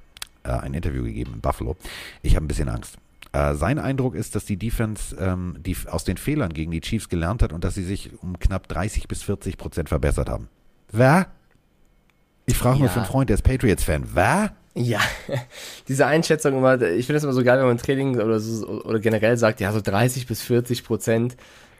[0.44, 1.76] äh, ein Interview gegeben in Buffalo.
[2.22, 2.96] Ich habe ein bisschen Angst.
[3.32, 7.08] Äh, sein Eindruck ist, dass die Defense ähm, die aus den Fehlern gegen die Chiefs
[7.08, 10.48] gelernt hat und dass sie sich um knapp 30 bis 40 Prozent verbessert haben.
[10.92, 11.26] Wer?
[12.46, 12.88] Ich frage Ja.
[12.88, 14.08] für einen Freund, der ist Patriots-Fan.
[14.14, 14.52] Wer?
[14.76, 15.00] Ja,
[15.88, 18.98] diese Einschätzung immer, ich finde das immer so geil, wenn man Training oder, so, oder
[19.00, 21.36] generell sagt, ja, so 30 bis 40 Prozent.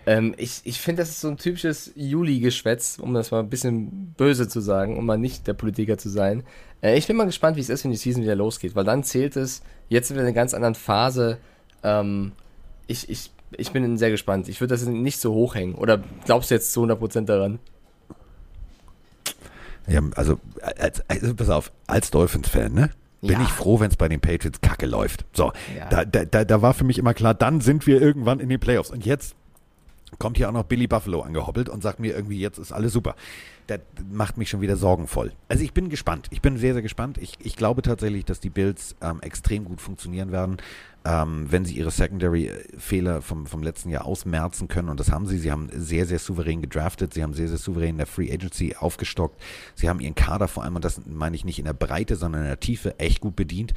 [0.07, 4.15] Ähm, ich ich finde, das ist so ein typisches Juli-Geschwätz, um das mal ein bisschen
[4.17, 6.43] böse zu sagen, um mal nicht der Politiker zu sein.
[6.83, 9.03] Äh, ich bin mal gespannt, wie es ist, wenn die Season wieder losgeht, weil dann
[9.05, 11.39] zählt es, jetzt sind wir in einer ganz anderen Phase.
[11.83, 12.33] Ähm,
[12.87, 14.49] ich, ich, ich bin sehr gespannt.
[14.49, 15.75] Ich würde das nicht so hoch hängen.
[15.75, 17.59] Oder glaubst du jetzt zu 100 Prozent daran?
[19.87, 20.39] Ja, also,
[20.79, 22.91] als, also pass auf, als Dolphins-Fan, ne?
[23.21, 23.43] Bin Ja.
[23.43, 25.25] ich froh, wenn es bei den Patriots kacke läuft.
[25.35, 26.05] So, Ja.
[26.05, 28.91] da, da, da war für mich immer klar, dann sind wir irgendwann in den Playoffs.
[28.91, 29.35] Und jetzt
[30.19, 33.17] kommt hier auch noch Billy Buffalo angehoppelt und sagt mir irgendwie, jetzt ist alles super.
[33.67, 33.81] Das
[34.13, 35.33] macht mich schon wieder sorgenvoll.
[35.49, 36.27] Also ich bin gespannt.
[36.31, 37.17] Ich bin sehr, sehr gespannt.
[37.19, 40.59] Ich, ich glaube tatsächlich, dass die Bills ähm, extrem gut funktionieren werden,
[41.07, 44.91] ähm, wenn sie ihre Secondary-Fehler vom, vom letzten Jahr ausmerzen können.
[44.91, 45.39] Und das haben sie.
[45.39, 47.15] Sie haben sehr, sehr souverän gedraftet.
[47.15, 49.41] Sie haben sehr, sehr souverän in der Free Agency aufgestockt.
[49.75, 52.43] Sie haben ihren Kader vor allem, und das meine ich nicht in der Breite, sondern
[52.43, 53.73] in der Tiefe, echt gut bedient.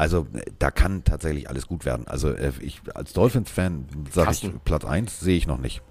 [0.00, 0.26] Also
[0.58, 2.08] da kann tatsächlich alles gut werden.
[2.08, 4.50] Also äh, ich als Dolphins-Fan sage ich.
[4.64, 5.82] Platz 1 sehe ich noch nicht.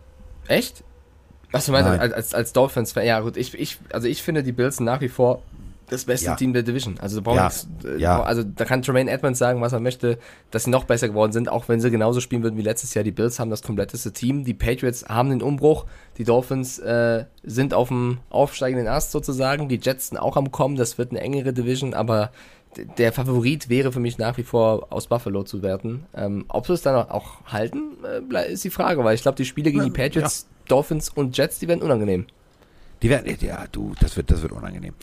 [0.47, 0.83] Echt?
[1.51, 2.13] Was du meinst, Nein.
[2.13, 3.05] als, als, Dolphins-Fan?
[3.05, 5.43] Ja, gut, ich, ich, also ich finde die Bills nach wie vor
[5.89, 6.35] das beste Ja.
[6.35, 6.99] Team der Division.
[6.99, 7.43] Also, Ja.
[7.45, 8.23] nichts, äh, Ja.
[8.23, 10.17] also da kann Tremaine Edmonds sagen, was er möchte,
[10.49, 13.03] dass sie noch besser geworden sind, auch wenn sie genauso spielen würden wie letztes Jahr.
[13.03, 15.85] Die Bills haben das kompletteste Team, die Patriots haben den Umbruch,
[16.17, 20.75] die Dolphins äh, sind auf dem aufsteigenden Ast sozusagen, die Jets sind auch am Kommen,
[20.77, 22.31] das wird eine engere Division, aber
[22.97, 26.05] der Favorit wäre für mich nach wie vor aus Buffalo zu werten.
[26.13, 27.97] Ähm, ob sie es dann auch, halten,
[28.33, 31.59] äh, ist die Frage, weil ich glaube, die Spiele gegen die Patriots, Dolphins und Jets,
[31.59, 32.27] die werden unangenehm.
[33.01, 34.93] Die werden, ja, du, das wird, das wird unangenehm.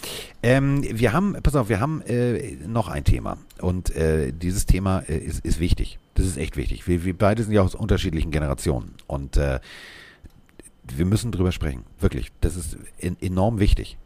[0.43, 5.01] Ähm, wir haben, pass auf, wir haben äh, noch ein Thema und äh, dieses Thema
[5.09, 5.99] äh, ist, ist wichtig.
[6.15, 6.87] Das ist echt wichtig.
[6.87, 9.61] Wir, wir beide sind ja aus unterschiedlichen Generationen und äh,
[10.95, 11.85] wir müssen drüber sprechen.
[11.99, 13.97] Wirklich, das ist en enorm wichtig.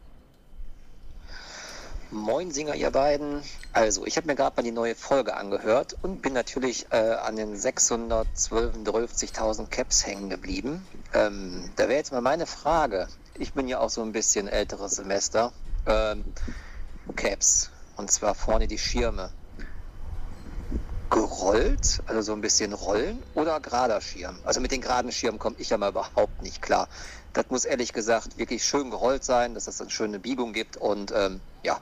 [2.13, 3.41] Moin Singer, ihr beiden.
[3.71, 7.37] Also, ich habe mir gerade mal die neue Folge angehört und bin natürlich äh, an
[7.37, 10.85] den 612.000 Caps hängen geblieben.
[11.13, 13.07] Ähm, da wäre jetzt mal meine Frage.
[13.35, 15.53] Ich bin ja auch so ein bisschen älteres Semester.
[15.85, 16.25] Ähm,
[17.15, 17.71] Caps.
[17.95, 19.31] Und zwar vorne die Schirme.
[21.09, 24.37] Gerollt, also so ein bisschen rollen oder gerader Schirm.
[24.43, 26.89] Also mit den geraden Schirmen komme ich ja mal überhaupt nicht klar.
[27.31, 31.13] Das muss ehrlich gesagt wirklich schön gerollt sein, dass es eine schöne Biegung gibt und
[31.15, 31.79] ähm, ja,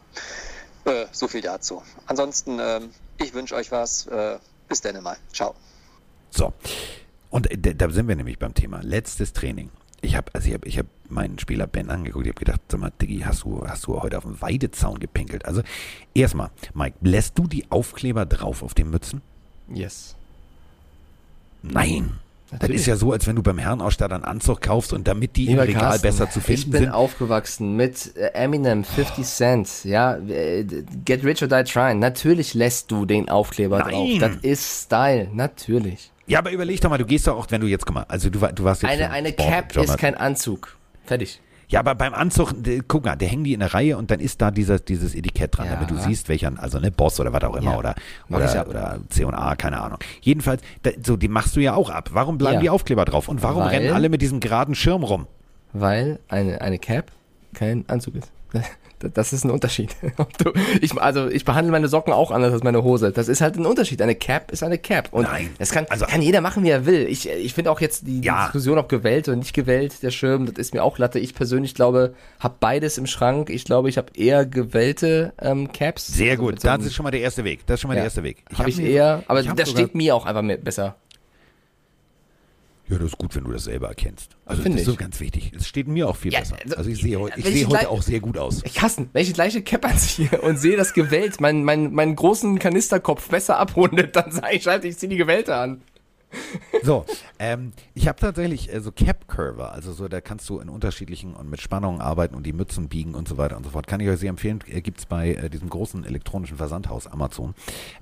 [0.86, 1.82] äh, so viel dazu.
[2.08, 4.08] Ansonsten, ähm, ich wünsche euch was.
[4.08, 5.18] Äh, bis dann mal.
[5.34, 5.56] Ciao.
[6.30, 6.54] So.
[7.30, 8.82] Und äh, da sind wir nämlich beim Thema.
[8.82, 9.70] Letztes Training.
[10.02, 12.26] Ich habe also ich hab, ich hab meinen Spieler Ben angeguckt.
[12.26, 15.46] Ich habe gedacht, sag mal, Diggi, hast du, hast du heute auf dem Weidezaun gepinkelt?
[15.46, 15.62] Also
[16.14, 19.22] erstmal, Mike, lässt du die Aufkleber drauf auf den Mützen?
[19.68, 20.16] Yes.
[21.62, 22.20] Nein.
[22.52, 22.82] Das Natürlich.
[22.82, 25.52] ist ja so, als wenn du beim Herrenausstatter einen Anzug kaufst und damit die im
[25.52, 26.91] Lieber Regal Carsten, besser zu ich finden bin sind.
[26.91, 30.64] aufgewachsen mit äh, Eminem, 50 Cent, ja, äh,
[31.06, 32.00] Get Rich or Die Trying.
[32.00, 33.89] Natürlich lässt du den Aufkleber Nein.
[33.91, 34.10] drauf.
[34.20, 36.12] Das ist Style, natürlich.
[36.26, 38.30] Ja, aber überleg doch mal, du gehst doch auch, wenn du jetzt, guck mal, also
[38.32, 40.00] du, du warst jetzt Eine, eine Cap ist Journalist.
[40.00, 40.76] kein Anzug.
[41.06, 41.39] Fertig.
[41.70, 42.54] Ja, aber beim Anzug,
[42.88, 45.56] guck mal, der hängen die in der Reihe und dann ist da dieser, dieses Etikett
[45.58, 45.74] dran, Ja.
[45.76, 47.78] damit du siehst, welcher, also ne, Boss oder was auch immer Ja.
[47.78, 47.96] oder,
[48.30, 50.00] oder, oder C&A, keine Ahnung.
[50.22, 52.10] Jedenfalls, da, so, die machst du ja auch ab.
[52.14, 53.28] Warum bleiben die Aufkleber drauf?
[53.30, 55.28] Und warum Weil- rennen alle mit diesem geraden Schirm rum?
[55.72, 57.12] Weil eine, eine Cap
[57.54, 58.32] kein Anzug ist.
[59.00, 59.95] Das ist ein Unterschied.
[60.38, 63.12] Du, ich, also ich behandle meine Socken auch anders als meine Hose.
[63.12, 64.02] Das ist halt ein Unterschied.
[64.02, 65.10] Eine Cap ist eine Cap.
[65.12, 65.50] Und Nein.
[65.58, 67.08] das kann, Also- kann jeder machen, wie er will.
[67.10, 68.43] Ich, ich finde auch jetzt die, Ja.
[68.43, 71.20] Diskussion, ob gewählt oder nicht gewählt, der Schirm, das ist mir auch Latte.
[71.20, 73.50] Ich persönlich glaube, habe beides im Schrank.
[73.50, 76.08] Ich glaube, ich habe eher gewählte ähm, Caps.
[76.08, 77.66] Sehr Also gut, so das ist schon mal der erste Weg.
[77.66, 78.43] Das ist schon mal der ja, erste Weg.
[78.52, 80.95] Habe hab ich mir- eher, aber ich hab das steht mir auch einfach mehr, besser.
[82.90, 84.36] Ja, das ist gut, wenn du das selber erkennst.
[84.46, 84.98] Also Finde das ist so ich.
[84.98, 85.52] ganz wichtig.
[85.56, 86.58] Es steht mir auch viel Ja, besser.
[86.64, 88.62] also- Also ich sehe, ich ich sehe heute auch sehr gut aus.
[88.66, 92.16] Ich hasse, wenn ich die gleiche Cap anziehe und sehe das gewählt, meinen mein, meinen
[92.16, 95.82] großen Kanisterkopf besser abrundet, dann sage ich, scheiße, ich ziehe die Gewählte an.
[96.84, 97.06] So,
[97.40, 101.34] ähm, ich habe tatsächlich äh, so Cap Curver, also so, da kannst du in unterschiedlichen
[101.36, 103.88] und mit Spannungen arbeiten und die Mützen biegen und so weiter und so fort.
[103.88, 104.60] Kann ich euch sehr empfehlen.
[104.68, 107.54] Äh, Gibt es bei äh, diesem großen elektronischen Versandhaus Amazon.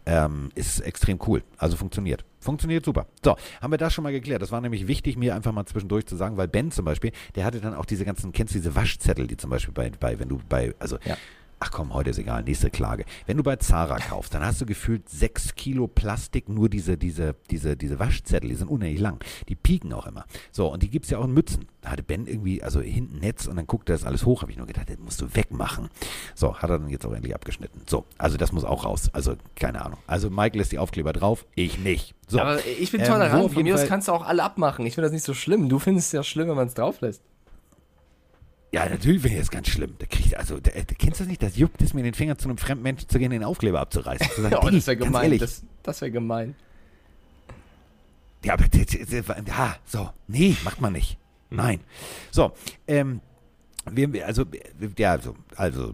[0.06, 1.44] Ähm, ist extrem cool.
[1.58, 2.26] Also funktioniert.
[2.40, 3.08] Funktioniert super.
[3.24, 4.42] So, haben wir das schon mal geklärt.
[4.42, 7.46] Das war nämlich wichtig, mir einfach mal zwischendurch zu sagen, weil Ben zum Beispiel, der
[7.46, 10.30] hatte dann auch diese ganzen, kennst du diese Waschzettel, die zum Beispiel bei, bei wenn
[10.30, 11.18] du bei, also Ja.
[11.60, 13.04] Ach komm, heute ist egal, nächste Klage.
[13.26, 17.36] Wenn du bei Zara kaufst, dann hast du gefühlt sechs Kilo Plastik, nur diese, diese,
[17.50, 19.20] diese, diese Waschzettel, die sind unendlich lang.
[19.50, 20.26] Die pieken auch immer.
[20.52, 21.66] So, und die gibt's ja auch in Mützen.
[21.82, 24.58] Da hatte Ben irgendwie, also hinten Netz und dann guckte das alles hoch, habe ich
[24.58, 25.90] nur gedacht, das musst du wegmachen.
[26.36, 27.82] So, hat er dann jetzt auch endlich abgeschnitten.
[27.88, 29.10] So, also das muss auch raus.
[29.14, 29.98] Also, keine Ahnung.
[30.06, 32.14] Also Mike lässt die Aufkleber drauf, ich nicht.
[32.28, 33.40] So, Aber ich bin ähm, tolerant.
[33.40, 34.86] so auf Von mir aus kannst du auch alle abmachen.
[34.86, 35.70] Ich finde das nicht so schlimm.
[35.70, 37.24] Du findest es ja schlimm, wenn man es drauf lässt.
[38.72, 39.96] Ja, natürlich finde ich das ganz schlimm.
[39.98, 41.42] Da kriegt, also, da, kennst du das nicht?
[41.42, 43.80] Das juckt es mir in den Finger, zu einem fremden Menschen zu gehen, den Aufkleber
[43.80, 44.28] abzureißen.
[44.36, 45.38] Zu sagen, Diggi, das wäre gemein.
[45.38, 46.56] Das, das wäre gemein.
[48.44, 48.66] Ja, aber
[49.48, 51.18] ja, so, nee, macht man nicht.
[51.50, 51.80] Nein.
[52.32, 52.52] So,
[52.88, 53.22] ähm,
[53.90, 54.44] wir, also,
[54.98, 55.94] ja, so, also,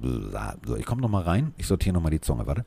[0.66, 1.54] so, ich komme noch mal rein.
[1.58, 2.66] Ich sortiere noch mal die Zunge, warte.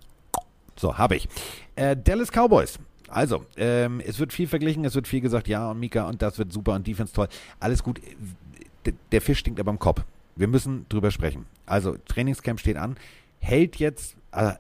[0.77, 1.29] So, habe ich.
[1.75, 2.79] Äh, Dallas Cowboys.
[3.09, 6.39] Also, ähm, es wird viel verglichen, es wird viel gesagt, ja, und Mika, und das
[6.39, 7.29] wird super und Defense toll.
[7.61, 8.01] Alles gut.
[9.13, 10.05] Der Fisch stinkt aber im Kopf.
[10.37, 11.47] Wir müssen drüber sprechen.
[11.65, 12.97] Also, Trainingscamp steht an.
[13.39, 14.53] Hält jetzt, äh,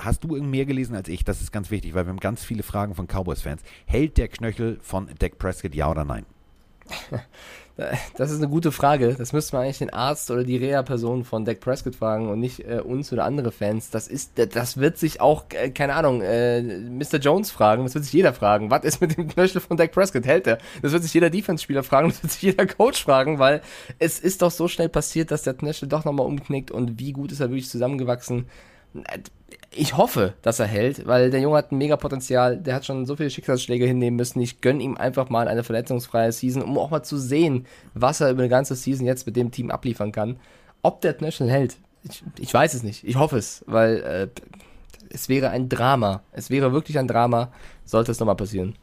[0.00, 1.24] hast du mehr gelesen als ich?
[1.24, 3.62] Das ist ganz wichtig, weil wir haben ganz viele Fragen von Cowboys-Fans.
[3.86, 6.26] Hält der Knöchel von Dak Prescott ja oder nein?
[8.16, 9.14] Das ist eine gute Frage.
[9.16, 12.60] Das müsste man eigentlich den Arzt oder die Reha-Person von Dak Prescott fragen und nicht
[12.60, 13.90] äh, uns oder andere Fans.
[13.90, 17.18] Das ist, das wird sich auch, äh, keine Ahnung, äh, Mr.
[17.18, 17.84] Jones fragen.
[17.84, 18.70] Das wird sich jeder fragen.
[18.70, 20.26] Was ist mit dem Knöchel von Dak Prescott?
[20.26, 20.58] Hält er?
[20.82, 22.08] Das wird sich jeder Defense-Spieler fragen.
[22.10, 23.62] Das wird sich jeder Coach fragen, weil
[23.98, 27.32] es ist doch so schnell passiert, dass der Knöchel doch nochmal umknickt und wie gut
[27.32, 28.46] ist er wirklich zusammengewachsen.
[29.72, 32.56] Ich hoffe, dass er hält, weil der Junge hat ein mega Potenzial.
[32.56, 34.40] Der hat schon so viele Schicksalsschläge hinnehmen müssen.
[34.40, 38.30] Ich gönne ihm einfach mal eine verletzungsfreie Season, um auch mal zu sehen, was er
[38.30, 40.40] über eine ganze Season jetzt mit dem Team abliefern kann.
[40.82, 43.04] Ob der Knöchel hält, ich, ich weiß es nicht.
[43.04, 44.28] Ich hoffe es, weil äh,
[45.10, 46.22] es wäre ein Drama.
[46.32, 47.52] Es wäre wirklich ein Drama,
[47.84, 48.74] sollte es nochmal passieren.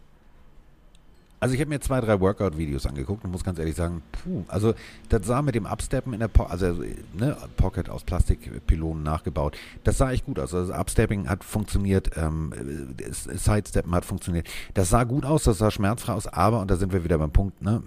[1.39, 4.73] Also ich habe mir zwei, drei Workout-Videos angeguckt und muss ganz ehrlich sagen, puh, also
[5.09, 6.83] das sah mit dem Upsteppen in der po also
[7.13, 10.53] ne, Pocket aus Plastikpylonen nachgebaut, das sah echt gut aus.
[10.53, 12.53] Also Upstepping hat funktioniert, ähm,
[12.97, 14.47] äh, Sidesteppen hat funktioniert.
[14.73, 17.31] Das sah gut aus, das sah schmerzfrei aus, aber, und da sind wir wieder beim
[17.31, 17.83] Punkt, ne,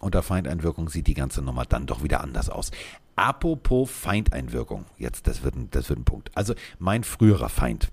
[0.00, 2.72] unter Feindeinwirkung sieht die ganze Nummer dann doch wieder anders aus.
[3.16, 6.30] Apropos Feindeinwirkung, jetzt, das wird, ein, das wird ein Punkt.
[6.34, 7.90] Also mein früherer Feind,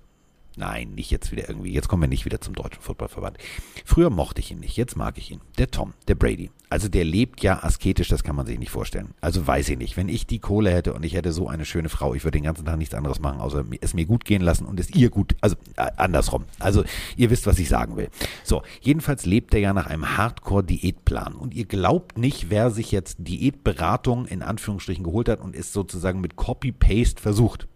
[0.56, 1.72] Nein, nicht jetzt wieder irgendwie.
[1.72, 3.38] Jetzt kommen wir nicht wieder zum Deutschen Footballverband.
[3.84, 5.40] Früher mochte ich ihn nicht, jetzt mag ich ihn.
[5.56, 6.50] Der Tom, der Brady.
[6.68, 9.14] Also der lebt ja asketisch, das kann man sich nicht vorstellen.
[9.20, 9.96] Also weiß ich nicht.
[9.96, 12.44] Wenn ich die Kohle hätte und ich hätte so eine schöne Frau, ich würde den
[12.44, 15.36] ganzen Tag nichts anderes machen, außer es mir gut gehen lassen und es ihr gut,
[15.40, 16.44] also äh, andersrum.
[16.58, 16.84] Also
[17.16, 18.08] ihr wisst, was ich sagen will.
[18.44, 21.34] So, jedenfalls lebt er ja nach einem Hardcore-Diätplan.
[21.34, 26.20] Und ihr glaubt nicht, wer sich jetzt Diätberatung in Anführungsstrichen geholt hat und ist sozusagen
[26.20, 27.68] mit Copy-Paste versucht.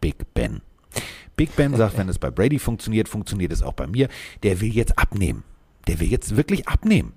[0.00, 0.62] Big Ben.
[1.40, 4.08] Big Ben sagt, wenn es bei Brady funktioniert, funktioniert es auch bei mir.
[4.42, 5.42] Der will jetzt abnehmen.
[5.88, 7.14] Der will jetzt wirklich abnehmen.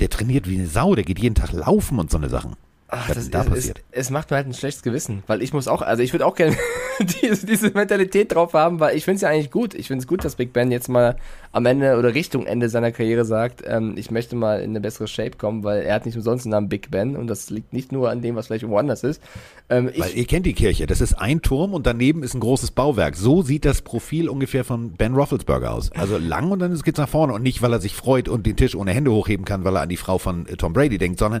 [0.00, 2.56] Der trainiert wie eine Sau, der geht jeden Tag laufen und so eine Sachen.
[2.88, 3.82] Ach, das ist da ist, passiert?
[3.90, 6.24] Es, es macht mir halt ein schlechtes Gewissen, weil ich muss auch, also ich würde
[6.24, 6.56] auch gerne
[7.22, 9.74] diese, diese Mentalität drauf haben, weil ich finde es ja eigentlich gut.
[9.74, 11.16] Ich finde es gut, dass Big Ben jetzt mal
[11.50, 15.08] am Ende oder Richtung Ende seiner Karriere sagt, ähm, ich möchte mal in eine bessere
[15.08, 17.90] Shape kommen, weil er hat nicht umsonst den Namen Big Ben und das liegt nicht
[17.90, 19.20] nur an dem, was vielleicht woanders ist.
[19.68, 22.40] Ähm, Weil ich, ihr kennt die Kirche, das ist ein Turm und daneben ist ein
[22.40, 23.16] großes Bauwerk.
[23.16, 25.90] So sieht das Profil ungefähr von Ben Roethlisberger aus.
[25.92, 28.56] Also lang und dann geht's nach vorne und nicht, weil er sich freut und den
[28.56, 31.18] Tisch ohne Hände hochheben kann, weil er an die Frau von äh, Tom Brady denkt,
[31.18, 31.40] sondern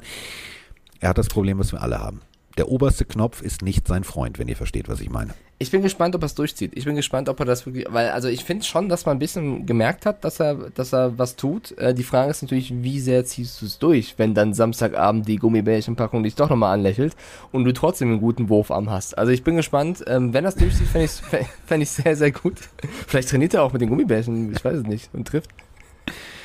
[1.00, 2.20] er hat das Problem, was wir alle haben.
[2.56, 5.34] Der oberste Knopf ist nicht sein Freund, wenn ihr versteht, was ich meine.
[5.58, 6.72] Ich bin gespannt, ob er es durchzieht.
[6.74, 9.18] Ich bin gespannt, ob er das wirklich, weil, also ich finde schon, dass man ein
[9.18, 11.76] bisschen gemerkt hat, dass er, dass er was tut.
[11.78, 15.36] Äh, die Frage ist natürlich, wie sehr ziehst du es durch, wenn dann Samstagabend die
[15.36, 17.14] Gummibärchenpackung dich doch nochmal anlächelt
[17.52, 19.16] und du trotzdem einen guten Wurfarm hast.
[19.16, 20.04] Also ich bin gespannt.
[20.06, 21.06] Ähm, wenn er es durchzieht, fände
[21.82, 22.56] ich es sehr, sehr gut.
[23.06, 25.50] Vielleicht trainiert er auch mit den Gummibärchen, ich weiß es nicht, und trifft.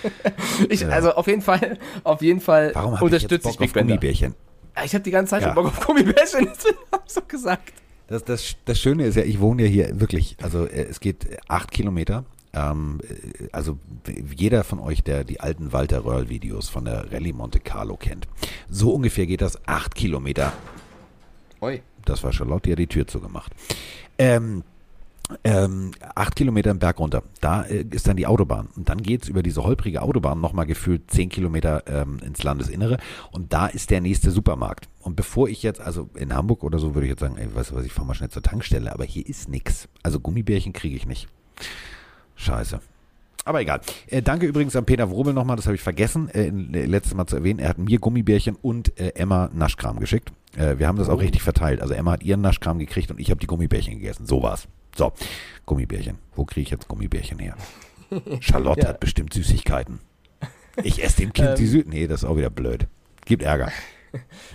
[0.70, 0.90] ich, ja.
[0.90, 3.88] Also auf jeden Fall, auf jeden Fall Warum unterstütze ich, jetzt Bock ich Big auf
[3.88, 4.36] Gummibärchen.
[4.86, 5.54] Ich habe die ganze Zeit ja.
[5.54, 7.74] Bock auf Gummibärchen, deswegen habe ich so gesagt.
[8.08, 11.28] Das, das, das Schöne ist ja, ich wohne ja hier wirklich, also äh, es geht
[11.48, 12.26] acht Kilometer.
[12.54, 13.80] Ähm, äh, also
[14.36, 18.28] jeder von euch, der die alten Walter Röhrl-Videos von der Rallye Monte Carlo kennt,
[18.70, 20.52] so ungefähr geht das acht Kilometer.
[21.62, 21.82] Oi.
[22.06, 23.54] Das war Charlotte, die hat die Tür zugemacht.
[24.18, 24.64] Ähm,
[25.44, 27.24] ähm, acht Kilometer im Berg runter.
[27.40, 28.70] Da äh, ist dann die Autobahn.
[28.76, 32.98] Und dann geht es über diese holprige Autobahn nochmal gefühlt zehn Kilometer ähm, ins Landesinnere.
[33.32, 34.88] Und da ist der nächste Supermarkt.
[35.00, 37.72] Und bevor ich jetzt, also in Hamburg oder so, würde ich jetzt sagen, ey, weißt
[37.72, 38.92] du was, ich fahre mal schnell zur Tankstelle.
[38.94, 39.88] Aber hier ist nichts.
[40.04, 41.28] Also Gummibärchen kriege ich nicht.
[42.36, 42.80] Scheiße.
[43.44, 43.82] Aber egal.
[44.08, 47.26] Äh, danke übrigens an Peter Wrobel nochmal, das habe ich vergessen, äh, äh, letztes Mal
[47.26, 47.60] zu erwähnen.
[47.60, 50.32] Er hat mir Gummibärchen und äh, Emma Naschkram geschickt.
[50.56, 51.18] Äh, wir haben das auch oh.
[51.18, 51.82] richtig verteilt.
[51.82, 54.28] Also Emma hat ihren Naschkram gekriegt und ich habe die Gummibärchen gegessen.
[54.28, 54.68] So war's.
[54.96, 55.14] So,
[55.66, 56.18] Gummibärchen.
[56.36, 57.56] Wo kriege ich jetzt Gummibärchen her?
[58.40, 58.90] Charlotte ja.
[58.90, 60.00] hat bestimmt Süßigkeiten.
[60.84, 61.88] Ich esse dem Kind ähm, die Süd.
[61.88, 62.88] Nee, das ist auch wieder blöd.
[63.26, 63.72] Gibt Ärger.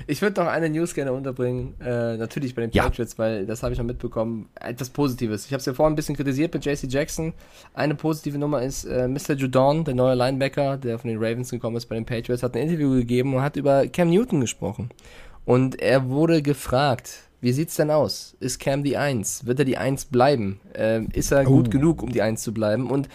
[0.07, 1.81] Ich würde noch eine News gerne unterbringen.
[1.81, 3.19] Äh, natürlich bei den Patriots, ja.
[3.19, 4.51] weil das habe ich noch mitbekommen.
[4.55, 5.47] Etwas Positives.
[5.47, 7.33] Ich habe es ja vorhin ein bisschen kritisiert mit JC Jackson.
[7.73, 9.33] Eine positive Nummer ist äh, Mr.
[9.33, 12.65] Judon, der neue Linebacker, der von den Ravens gekommen ist bei den Patriots, hat ein
[12.65, 14.91] Interview gegeben und hat über Cam Newton gesprochen.
[15.47, 18.37] Und er wurde gefragt, wie sieht's denn aus?
[18.41, 19.47] Ist Cam die Eins?
[19.47, 20.61] Wird er die Eins bleiben?
[20.75, 21.57] Ähm, ist er oh.
[21.57, 22.91] gut genug, um die Eins zu bleiben?
[22.91, 23.09] Und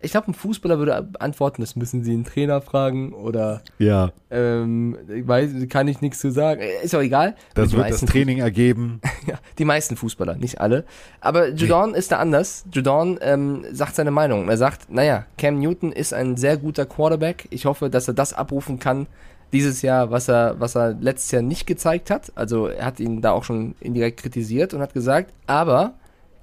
[0.00, 4.12] ich glaube, ein Fußballer würde antworten, das müssen sie einen Trainer fragen oder ja.
[4.30, 6.62] ähm, weiß, kann ich nichts zu sagen.
[6.82, 7.34] Ist auch egal.
[7.54, 9.00] Das wird das Training ergeben.
[9.26, 10.84] ja, die meisten Fußballer, nicht alle.
[11.20, 11.98] Aber Judon nee.
[11.98, 12.64] ist da anders.
[12.72, 14.48] Judon ähm, sagt seine Meinung.
[14.48, 17.48] Er sagt, naja, Cam Newton ist ein sehr guter Quarterback.
[17.50, 19.08] Ich hoffe, dass er das abrufen kann,
[19.52, 22.32] dieses Jahr, was er, was er letztes Jahr nicht gezeigt hat.
[22.34, 25.94] Also er hat ihn da auch schon indirekt kritisiert und hat gesagt, aber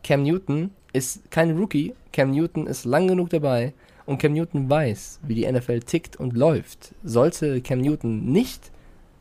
[0.04, 1.94] Cam Newton ist kein Rookie.
[2.12, 3.74] Cam Newton ist lang genug dabei
[4.06, 6.96] und Cam Newton weiß, wie die NFL tickt und läuft.
[7.04, 8.72] Sollte Cam Newton nicht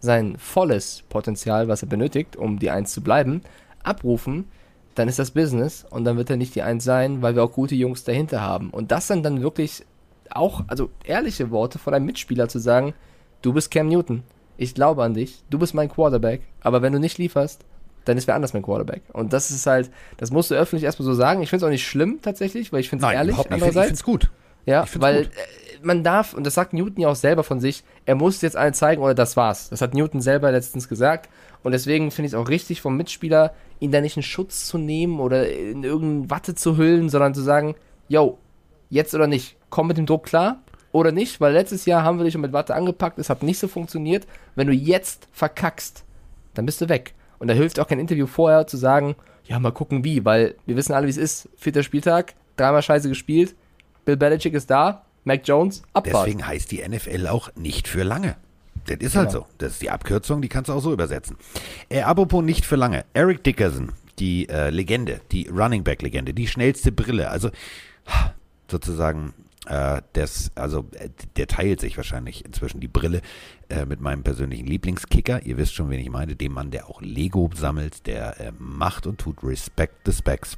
[0.00, 3.40] sein volles Potenzial, was er benötigt, um die Eins zu bleiben,
[3.82, 4.46] abrufen,
[4.94, 7.52] dann ist das Business und dann wird er nicht die Eins sein, weil wir auch
[7.52, 8.70] gute Jungs dahinter haben.
[8.70, 9.84] Und das sind dann wirklich
[10.30, 12.94] auch, also ehrliche Worte von einem Mitspieler zu sagen,
[13.44, 14.22] du bist Cam Newton.
[14.56, 15.42] Ich glaube an dich.
[15.50, 16.42] Du bist mein Quarterback.
[16.60, 17.64] Aber wenn du nicht lieferst,
[18.04, 19.02] dann ist wer anders mein Quarterback.
[19.12, 21.42] Und das ist halt, das musst du öffentlich erstmal so sagen.
[21.42, 23.34] Ich finde es auch nicht schlimm tatsächlich, weil ich finde es ehrlich.
[23.34, 23.64] Überhaupt nicht.
[23.64, 24.30] Ich finde es gut.
[24.66, 25.32] Ja, weil gut.
[25.34, 28.56] Äh, man darf, und das sagt Newton ja auch selber von sich, er muss jetzt
[28.56, 29.68] allen zeigen oder das war's.
[29.68, 31.28] Das hat Newton selber letztens gesagt.
[31.62, 34.78] Und deswegen finde ich es auch richtig vom Mitspieler, ihn da nicht in Schutz zu
[34.78, 37.74] nehmen oder in irgendeine Watte zu hüllen, sondern zu sagen,
[38.08, 38.38] yo,
[38.88, 40.62] jetzt oder nicht, komm mit dem Druck klar,
[40.94, 43.58] oder nicht, weil letztes Jahr haben wir dich schon mit Watte angepackt, es hat nicht
[43.58, 44.28] so funktioniert.
[44.54, 46.04] Wenn du jetzt verkackst,
[46.54, 47.14] dann bist du weg.
[47.40, 50.76] Und da hilft auch kein Interview vorher zu sagen, ja, mal gucken wie, weil wir
[50.76, 51.48] wissen alle, wie es ist.
[51.56, 53.56] Vierter Spieltag, dreimal scheiße gespielt,
[54.04, 56.28] Bill Belichick ist da, Mac Jones, Abfahrt.
[56.28, 58.36] Deswegen heißt die NFL auch nicht für lange.
[58.86, 59.40] Das ist halt genau.
[59.40, 59.46] so.
[59.58, 61.36] Das ist die Abkürzung, die kannst du auch so übersetzen.
[61.88, 63.04] Äh, apropos nicht für lange.
[63.14, 63.90] Eric Dickerson,
[64.20, 67.50] die äh, Legende, die Running Back Legende, die schnellste Brille, also
[68.70, 69.34] sozusagen
[69.66, 73.22] äh, das, also äh, der teilt sich wahrscheinlich inzwischen die Brille
[73.68, 75.44] äh, mit meinem persönlichen Lieblingskicker.
[75.44, 76.36] Ihr wisst schon, wen ich meine.
[76.36, 80.56] Dem Mann, der auch Lego sammelt, der äh, macht und tut Respect the Specs.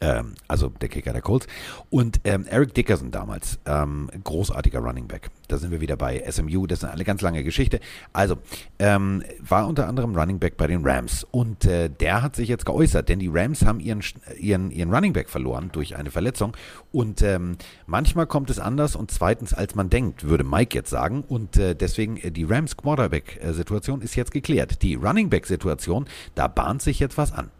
[0.00, 1.46] Ähm, also der Kicker der Colts.
[1.90, 5.30] Und ähm, Eric Dickerson damals, ähm, großartiger Running Back.
[5.48, 7.80] Da sind wir wieder bei SMU, das ist eine ganz lange Geschichte.
[8.12, 8.38] Also,
[8.78, 11.26] ähm, war unter anderem Running Back bei den Rams.
[11.30, 14.02] Und äh, der hat sich jetzt geäußert, denn die Rams haben ihren,
[14.38, 16.56] ihren, ihren Running Back verloren durch eine Verletzung.
[16.90, 21.22] Und ähm, manchmal kommt es anders und zweitens, als man denkt, würde Mike jetzt sagen.
[21.26, 24.82] Und äh, deswegen, äh, die Rams Quarterback-Situation ist jetzt geklärt.
[24.82, 27.50] Die Running Back-Situation, da bahnt sich jetzt was an.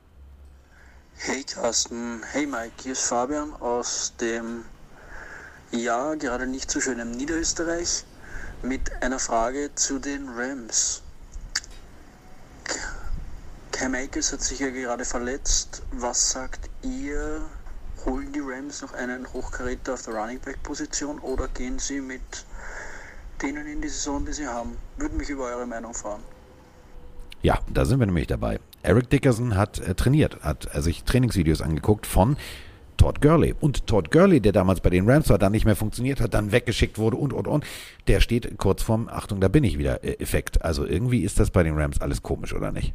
[1.24, 4.64] Hey Carsten, hey Mike, hier ist Fabian aus dem
[5.70, 8.04] ja gerade nicht so schönen Niederösterreich
[8.62, 11.00] mit einer Frage zu den Rams.
[13.70, 15.82] Cam Akers hat sich ja gerade verletzt.
[15.92, 17.40] Was sagt ihr?
[18.04, 22.44] Holen die Rams noch einen Hochkaräter auf der Running Back Position oder gehen sie mit
[23.40, 24.76] denen in die Saison, die sie haben?
[24.96, 26.24] Würde mich über eure Meinung fragen.
[27.42, 28.60] Ja, da sind wir nämlich dabei.
[28.82, 32.36] Eric Dickerson hat äh, trainiert, hat äh, sich Trainingsvideos angeguckt von
[32.96, 33.54] Todd Gurley.
[33.60, 36.52] Und Todd Gurley, der damals bei den Rams war, dann nicht mehr funktioniert hat, dann
[36.52, 37.64] weggeschickt wurde und, und, und,
[38.06, 40.62] der steht kurz vorm, Achtung, da bin ich wieder, äh, Effekt.
[40.62, 42.94] Also irgendwie ist das bei den Rams alles komisch, oder nicht?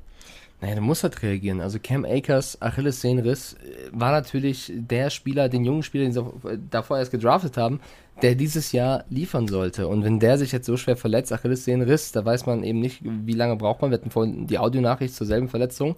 [0.60, 1.62] Naja, du musst halt reagieren.
[1.62, 6.58] Also Cam Akers, Achillessehnenriss, äh, war natürlich der Spieler, den jungen Spieler, den sie äh,
[6.70, 7.80] davor erst gedraftet haben,
[8.24, 9.88] der dieses Jahr liefern sollte.
[9.88, 13.34] Und wenn der sich jetzt so schwer verletzt, Achillessehnenriss, da weiß man eben nicht, wie
[13.34, 13.92] lange braucht man.
[13.92, 15.96] Wir hatten vorhin die Audionachricht zur selben Verletzung.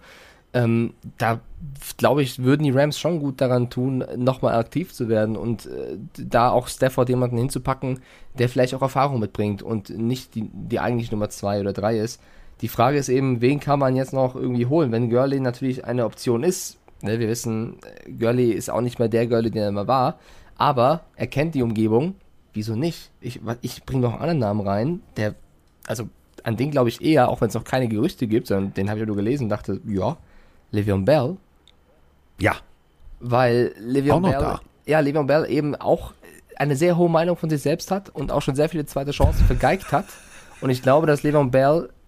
[0.51, 1.39] Ähm, da
[1.97, 5.97] glaube ich, würden die Rams schon gut daran tun, nochmal aktiv zu werden und äh,
[6.17, 7.99] da auch Stafford jemanden hinzupacken,
[8.39, 12.19] der vielleicht auch Erfahrung mitbringt und nicht die, die eigentlich Nummer zwei oder drei ist.
[12.61, 14.91] Die Frage ist eben, wen kann man jetzt noch irgendwie holen?
[14.91, 17.77] Wenn Gurley natürlich eine Option ist, ne, wir wissen,
[18.19, 20.19] Gurley ist auch nicht mehr der Gurley, der er immer war,
[20.57, 22.15] aber er kennt die Umgebung,
[22.53, 23.11] wieso nicht?
[23.21, 25.35] Ich, ich bringe noch einen anderen Namen rein, der,
[25.87, 26.09] also
[26.43, 28.99] an den glaube ich eher, auch wenn es noch keine Gerüchte gibt, sondern den habe
[28.99, 30.17] ich ja nur gelesen und dachte, ja,
[30.73, 31.37] Le'Veon Bell.
[32.39, 32.55] Ja.
[33.19, 34.61] Weil noch Bell, da.
[34.85, 36.13] ja, Le'Veon Bell eben auch
[36.55, 39.45] eine sehr hohe Meinung von sich selbst hat und auch schon sehr viele zweite Chancen
[39.45, 40.05] vergeigt hat.
[40.61, 41.98] Und ich glaube, dass Le'Veon Bell äh,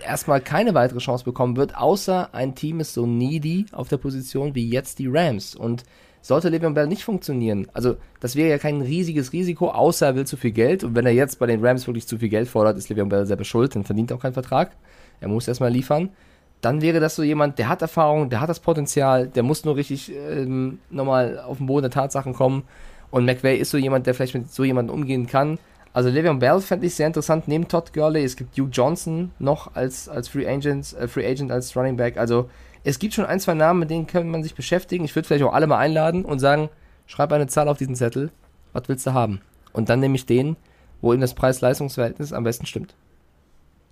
[0.00, 4.54] erstmal keine weitere Chance bekommen wird, außer ein Team ist so needy auf der Position
[4.54, 5.54] wie jetzt die Rams.
[5.54, 5.84] Und
[6.20, 10.26] sollte Le'Veon Bell nicht funktionieren, also das wäre ja kein riesiges Risiko, außer er will
[10.26, 10.84] zu viel Geld.
[10.84, 13.26] Und wenn er jetzt bei den Rams wirklich zu viel Geld fordert, ist Le'Veon Bell
[13.26, 14.72] selber schuld, dann verdient er auch keinen Vertrag.
[15.20, 16.10] Er muss erstmal liefern.
[16.60, 19.76] Dann wäre das so jemand, der hat Erfahrung, der hat das Potenzial, der muss nur
[19.76, 22.64] richtig ähm, nochmal auf den Boden der Tatsachen kommen.
[23.10, 25.58] Und McVay ist so jemand, der vielleicht mit so jemandem umgehen kann.
[25.92, 28.22] Also Le'Veon Bell fände ich sehr interessant, neben Todd Gurley.
[28.22, 32.16] Es gibt Hugh Johnson noch als, als Free, Agent, äh, Free Agent, als Running Back.
[32.16, 32.48] Also
[32.84, 35.04] es gibt schon ein, zwei Namen, mit denen kann man sich beschäftigen.
[35.04, 36.68] Ich würde vielleicht auch alle mal einladen und sagen,
[37.06, 38.30] schreib eine Zahl auf diesen Zettel,
[38.72, 39.40] was willst du haben?
[39.72, 40.56] Und dann nehme ich den,
[41.00, 42.94] wo ihm das Preis-Leistungs-Verhältnis am besten stimmt.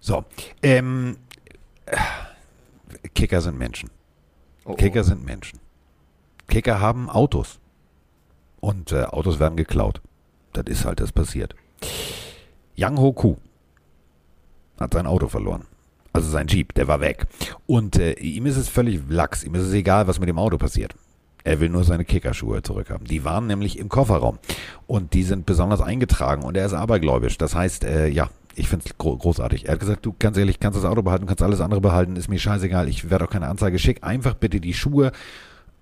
[0.01, 0.25] So,
[0.63, 1.17] ähm,
[1.87, 1.97] äh,
[3.15, 3.91] Kicker sind Menschen.
[4.65, 4.75] Oh, oh.
[4.75, 5.59] Kicker sind Menschen.
[6.49, 7.59] Kicker haben Autos.
[8.61, 10.01] Und äh, Autos werden geklaut.
[10.53, 11.55] Das ist halt das passiert.
[12.77, 13.37] Yang Ho Ku
[14.79, 15.65] hat sein Auto verloren.
[16.13, 17.27] Also sein Jeep, der war weg.
[17.67, 19.45] Und äh, ihm ist es völlig lax.
[19.45, 20.95] Ihm ist es egal, was mit dem Auto passiert.
[21.45, 23.07] Er will nur seine Kickerschuhe zurückhaben.
[23.07, 24.39] Die waren nämlich im Kofferraum.
[24.87, 26.43] Und die sind besonders eingetragen.
[26.43, 27.39] Und er ist abergläubisch.
[27.39, 29.67] Das heißt, äh, ja, ich finde es gro großartig.
[29.67, 32.29] Er hat gesagt, du ganz ehrlich, kannst das Auto behalten, kannst alles andere behalten, ist
[32.29, 32.89] mir scheißegal.
[32.89, 33.79] Ich werde auch keine Anzeige.
[33.79, 35.13] Schick einfach bitte die Schuhe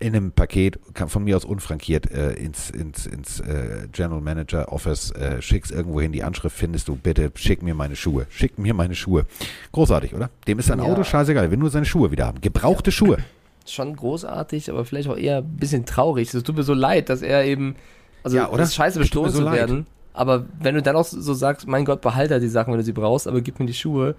[0.00, 4.70] in einem Paket, kann von mir aus unfrankiert, äh, ins, ins, ins äh, General Manager
[4.72, 8.26] Office, äh, schick's irgendwo hin, die Anschrift findest du, bitte schick mir meine Schuhe.
[8.28, 9.24] Schick mir meine Schuhe.
[9.72, 10.30] Großartig, oder?
[10.46, 10.84] Dem ist sein Ja.
[10.84, 12.40] Auto scheißegal, er will nur seine Schuhe wieder haben.
[12.40, 13.18] Gebrauchte Schuhe.
[13.66, 16.34] Schon großartig, aber vielleicht auch eher ein bisschen traurig.
[16.34, 17.76] Es tut mir so leid, dass er eben,
[18.22, 18.66] also Ja, oder?
[18.66, 19.54] scheiße bestohlen mir so zu leid.
[19.54, 19.86] werden.
[20.12, 22.92] Aber wenn du dann auch so sagst, mein Gott, behalte die Sachen, wenn du sie
[22.92, 24.16] brauchst, aber gib mir die Schuhe.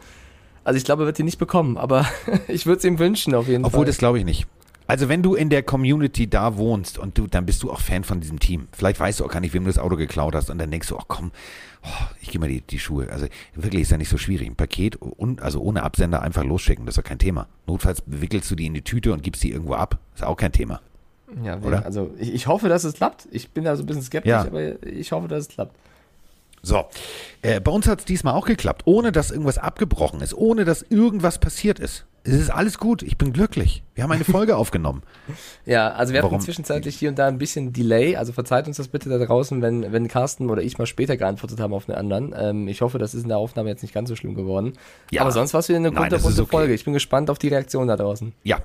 [0.64, 2.06] Also ich glaube, er wird die nicht bekommen, aber
[2.48, 3.86] ich würde es ihm wünschen auf jeden Obwohl, Fall.
[3.86, 4.48] das glaube ich nicht.
[4.88, 8.04] Also wenn du in der Community da wohnst und du, dann bist du auch Fan
[8.04, 8.68] von diesem Team.
[8.72, 10.88] Vielleicht weißt du auch gar nicht, wem du das Auto geklaut hast und dann denkst
[10.90, 11.32] du, ach komm,
[11.84, 11.88] oh,
[12.22, 13.10] ich gebe mal die, die Schuhe.
[13.10, 13.26] Also
[13.56, 14.48] wirklich ist ja nicht so schwierig.
[14.48, 17.48] Ein Paket, un, also ohne Absender einfach losschicken, das ist doch kein Thema.
[17.66, 19.98] Notfalls wickelst du die in die Tüte und gibst die irgendwo ab.
[20.14, 20.82] Ist auch kein Thema.
[21.44, 21.84] ja, oder?
[21.84, 23.28] Also ich, ich hoffe, dass es klappt.
[23.32, 24.42] Ich bin da so ein bisschen skeptisch, Ja.
[24.42, 25.76] aber ich hoffe, dass es klappt.
[26.62, 26.86] So,
[27.44, 30.82] äh, bei uns hat es diesmal auch geklappt, ohne dass irgendwas abgebrochen ist, ohne dass
[30.84, 32.06] irgendwas passiert ist.
[32.28, 33.84] Es ist alles gut, ich bin glücklich.
[33.94, 35.04] Wir haben eine Folge aufgenommen.
[35.64, 36.42] Ja, also wir hatten Warum?
[36.42, 39.92] zwischenzeitlich hier und da ein bisschen Delay, also verzeiht uns das bitte da draußen, wenn,
[39.92, 42.34] wenn Carsten oder ich mal später geantwortet haben auf einen anderen.
[42.36, 44.74] Ähm, ich hoffe, das ist in der Aufnahme jetzt nicht ganz so schlimm geworden.
[45.12, 45.22] Ja.
[45.22, 46.58] Aber sonst war es wieder eine Nein, das kunterbunte ist okay.
[46.58, 46.74] Folge.
[46.74, 48.34] Ich bin gespannt auf die Reaktion da draußen.
[48.44, 48.58] Ja.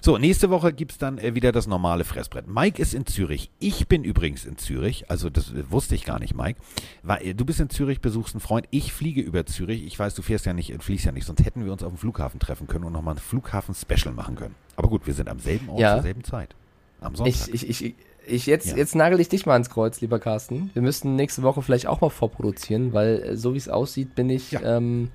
[0.00, 2.46] So, nächste Woche gibt's dann äh, wieder das normale Fressbrett.
[2.48, 3.50] Mike ist in Zürich.
[3.58, 5.10] Ich bin übrigens in Zürich.
[5.10, 6.58] Also, das äh, wusste ich gar nicht, Mike.
[7.02, 8.66] Weil, äh, du bist in Zürich, besuchst einen Freund.
[8.70, 9.84] Ich fliege über Zürich.
[9.84, 11.26] Ich weiß, du fährst ja nicht, fliegst ja nicht.
[11.26, 14.54] Sonst hätten wir uns auf dem Flughafen treffen können und nochmal ein Flughafen-Special machen können.
[14.76, 15.94] Aber gut, wir sind am selben Ort Ja.
[15.94, 16.54] zur selben Zeit.
[17.00, 17.48] Am Sonntag.
[17.52, 17.94] Ich, ich, ich,
[18.26, 18.76] ich jetzt, Ja.
[18.76, 20.70] jetzt nagel ich dich mal ans Kreuz, lieber Carsten.
[20.74, 24.52] Wir müssten nächste Woche vielleicht auch mal vorproduzieren, weil so wie es aussieht, bin ich
[24.52, 24.76] Ja.
[24.78, 25.10] ähm,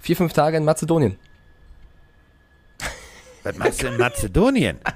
[0.00, 1.16] vier, fünf Tage in Mazedonien.
[3.42, 4.78] Was machst du in Mazedonien?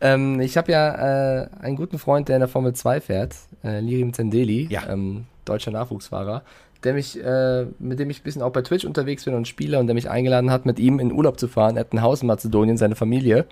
[0.00, 3.34] Ähm, ich habe ja äh, einen guten Freund, der in der Formel 2 fährt,
[3.64, 4.88] äh, Lirim Zendeli, Ja.
[4.88, 6.42] ähm, deutscher Nachwuchsfahrer,
[6.84, 9.78] der mich, äh, mit dem ich ein bisschen auch bei Twitch unterwegs bin und spiele
[9.80, 11.76] und der mich eingeladen hat, mit ihm in Urlaub zu fahren.
[11.76, 13.46] Er hat ein Haus in Mazedonien, seine Familie.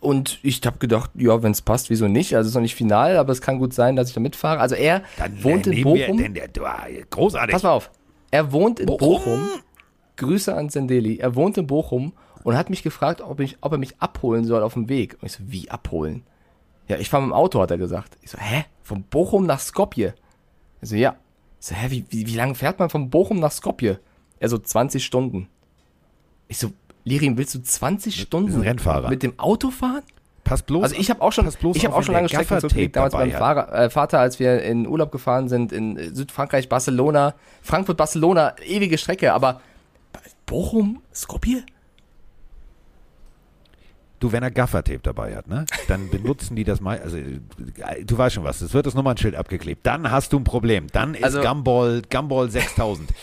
[0.00, 2.34] Und ich habe gedacht, ja, wenn es passt, wieso nicht?
[2.36, 4.60] Also es ist noch nicht final, aber es kann gut sein, dass ich da mitfahre.
[4.60, 6.18] Also er Dann wohnt in wir- Bochum.
[6.18, 7.52] denn der, du, äh, großartig.
[7.52, 7.90] Pass mal auf.
[8.30, 9.08] Er wohnt in Bochum?
[9.08, 9.48] Bochum.
[10.16, 11.16] Grüße an Zendeli.
[11.18, 12.12] Er wohnt in Bochum
[12.44, 15.16] und hat mich gefragt, ob, ich, ob er mich abholen soll auf dem Weg.
[15.20, 16.22] Und ich so, wie abholen?
[16.88, 18.18] Ja, ich fahre mit dem Auto, hat er gesagt.
[18.22, 18.64] Ich so, hä?
[18.82, 20.14] Von Bochum nach Skopje?
[20.80, 21.16] Er so, ja.
[21.60, 24.00] Ich so, hä, wie, wie, wie lange fährt man von Bochum nach Skopje?
[24.40, 25.48] Er so, 20 Stunden.
[26.48, 26.72] Ich so,
[27.04, 29.08] Lirim, willst du 20 ist Stunden Rennfahrer.
[29.08, 30.02] mit dem Auto fahren?
[30.44, 33.12] Pass bloß Also ich habe auch schon, ich habe auch schon lange Strecken zurückgelegt, damals
[33.12, 38.56] beim Fahrer, äh, Vater, als wir in Urlaub gefahren sind in Südfrankreich, Barcelona, Frankfurt, Barcelona,
[38.66, 39.60] ewige Strecke, aber
[40.46, 41.64] Bochum, Skopje?
[44.22, 47.40] Du, wenn er Gaffertape dabei hat, ne, dann benutzen die das mal, also äh,
[48.06, 51.14] du weißt schon was, es wird das Nummernschild abgeklebt, dann hast du ein Problem, dann
[51.14, 53.10] ist Also- Gumball, Gumball 6000.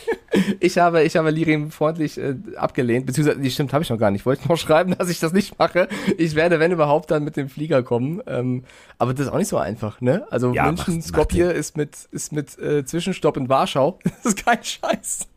[0.59, 4.11] Ich habe, ich habe Lirim freundlich äh, abgelehnt, beziehungsweise, die stimmt, habe ich noch gar
[4.11, 4.27] nicht.
[4.27, 5.87] Wollte ich noch schreiben, dass ich das nicht mache.
[6.19, 8.21] Ich werde, wenn überhaupt, dann mit dem Flieger kommen.
[8.27, 8.63] Ähm,
[8.99, 10.27] aber das ist auch nicht so einfach, ne?
[10.29, 13.97] Also Ja, München, macht's- Skopje macht ist mit, ist mit äh, Zwischenstopp in Warschau.
[14.23, 15.27] Das ist kein Scheiß.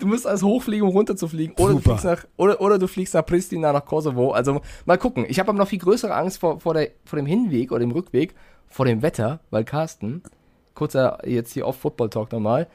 [0.00, 1.54] Du musst als hochfliegen, um runterzufliegen.
[1.56, 1.90] Oder du, Super.
[1.98, 4.32] fliegst nach, oder, oder du fliegst nach Pristina, nach Kosovo.
[4.32, 5.24] Also mal gucken.
[5.28, 7.90] Ich habe aber noch viel größere Angst vor, vor, der, vor dem Hinweg oder dem
[7.92, 8.34] Rückweg,
[8.68, 10.22] vor dem Wetter, weil Carsten,
[10.74, 12.66] kurzer jetzt hier auf Football Talk nochmal,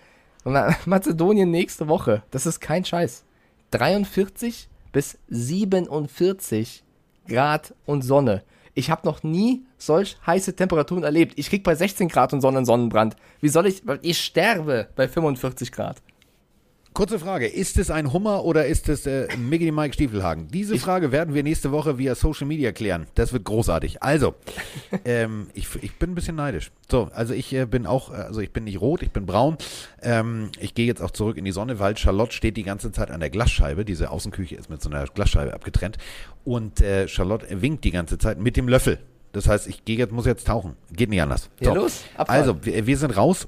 [0.44, 3.24] Ma- Mazedonien nächste Woche, das ist kein Scheiß.
[3.72, 6.84] 43 bis 47
[7.28, 8.44] Grad und Sonne.
[8.76, 11.34] Ich habe noch nie solch heiße Temperaturen erlebt.
[11.38, 13.16] Ich krieg bei 16 Grad und Sonne einen Sonnenbrand.
[13.40, 16.02] Wie soll ich, ich sterbe bei 45 Grad.
[16.94, 20.48] Kurze Frage, ist es ein Hummer oder ist es äh, Mickey Mike Stiefelhagen?
[20.50, 23.08] Diese Frage werden wir nächste Woche via Social Media klären.
[23.16, 24.04] Das wird großartig.
[24.04, 24.36] Also,
[25.06, 26.72] ähm, ich, ich bin ein bisschen neidisch.
[26.92, 29.58] So, also ich äh, bin auch, also ich bin nicht rot, ich bin braun.
[30.04, 33.10] Ähm, ich gehe jetzt auch zurück in die Sonne, weil Charlotte steht die ganze Zeit
[33.10, 33.86] an der Glasscheibe.
[33.86, 35.98] Diese Außenküche ist mit so einer Glasscheibe abgetrennt.
[36.46, 39.00] Und äh, Charlotte winkt die ganze Zeit mit dem Löffel.
[39.32, 40.76] Das heißt, ich gehe jetzt, muss jetzt tauchen.
[40.92, 41.50] Geht nicht anders.
[41.60, 42.30] Ja, los, Abfahrt.
[42.30, 43.48] Also, wir, wir sind raus.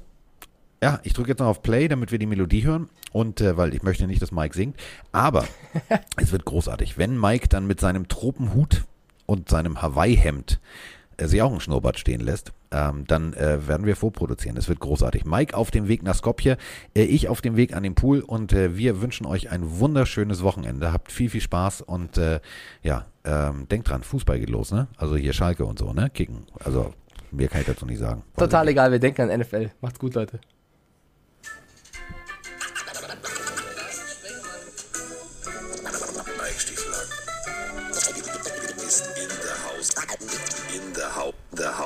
[0.82, 2.88] Ja, ich drücke jetzt noch auf Play, damit wir die Melodie hören.
[3.12, 4.76] Und äh, weil ich möchte nicht, dass Mike singt.
[5.12, 5.46] Aber
[6.16, 6.98] es wird großartig.
[6.98, 8.84] Wenn Mike dann mit seinem Tropenhut
[9.24, 10.60] und seinem Hawaii-Hemd
[11.16, 14.56] äh, sich auch einen Schnurrbart stehen lässt, ähm, dann äh, werden wir vorproduzieren.
[14.56, 15.24] Es wird großartig.
[15.24, 16.56] Mike auf dem Weg nach Skopje,
[16.94, 20.42] äh, ich auf dem Weg an den Pool und äh, wir wünschen euch ein wunderschönes
[20.42, 20.92] Wochenende.
[20.92, 22.40] Habt viel, viel Spaß und äh,
[22.82, 24.88] ja, ähm, denkt dran, Fußball geht los, ne?
[24.96, 26.10] Also hier Schalke und so, ne?
[26.10, 26.46] Kicken.
[26.62, 26.92] Also
[27.30, 28.22] mehr kann ich dazu nicht sagen.
[28.36, 29.70] Total egal, wir denken an NFL.
[29.80, 30.40] Macht's gut, Leute.
[41.28, 41.78] Ist in der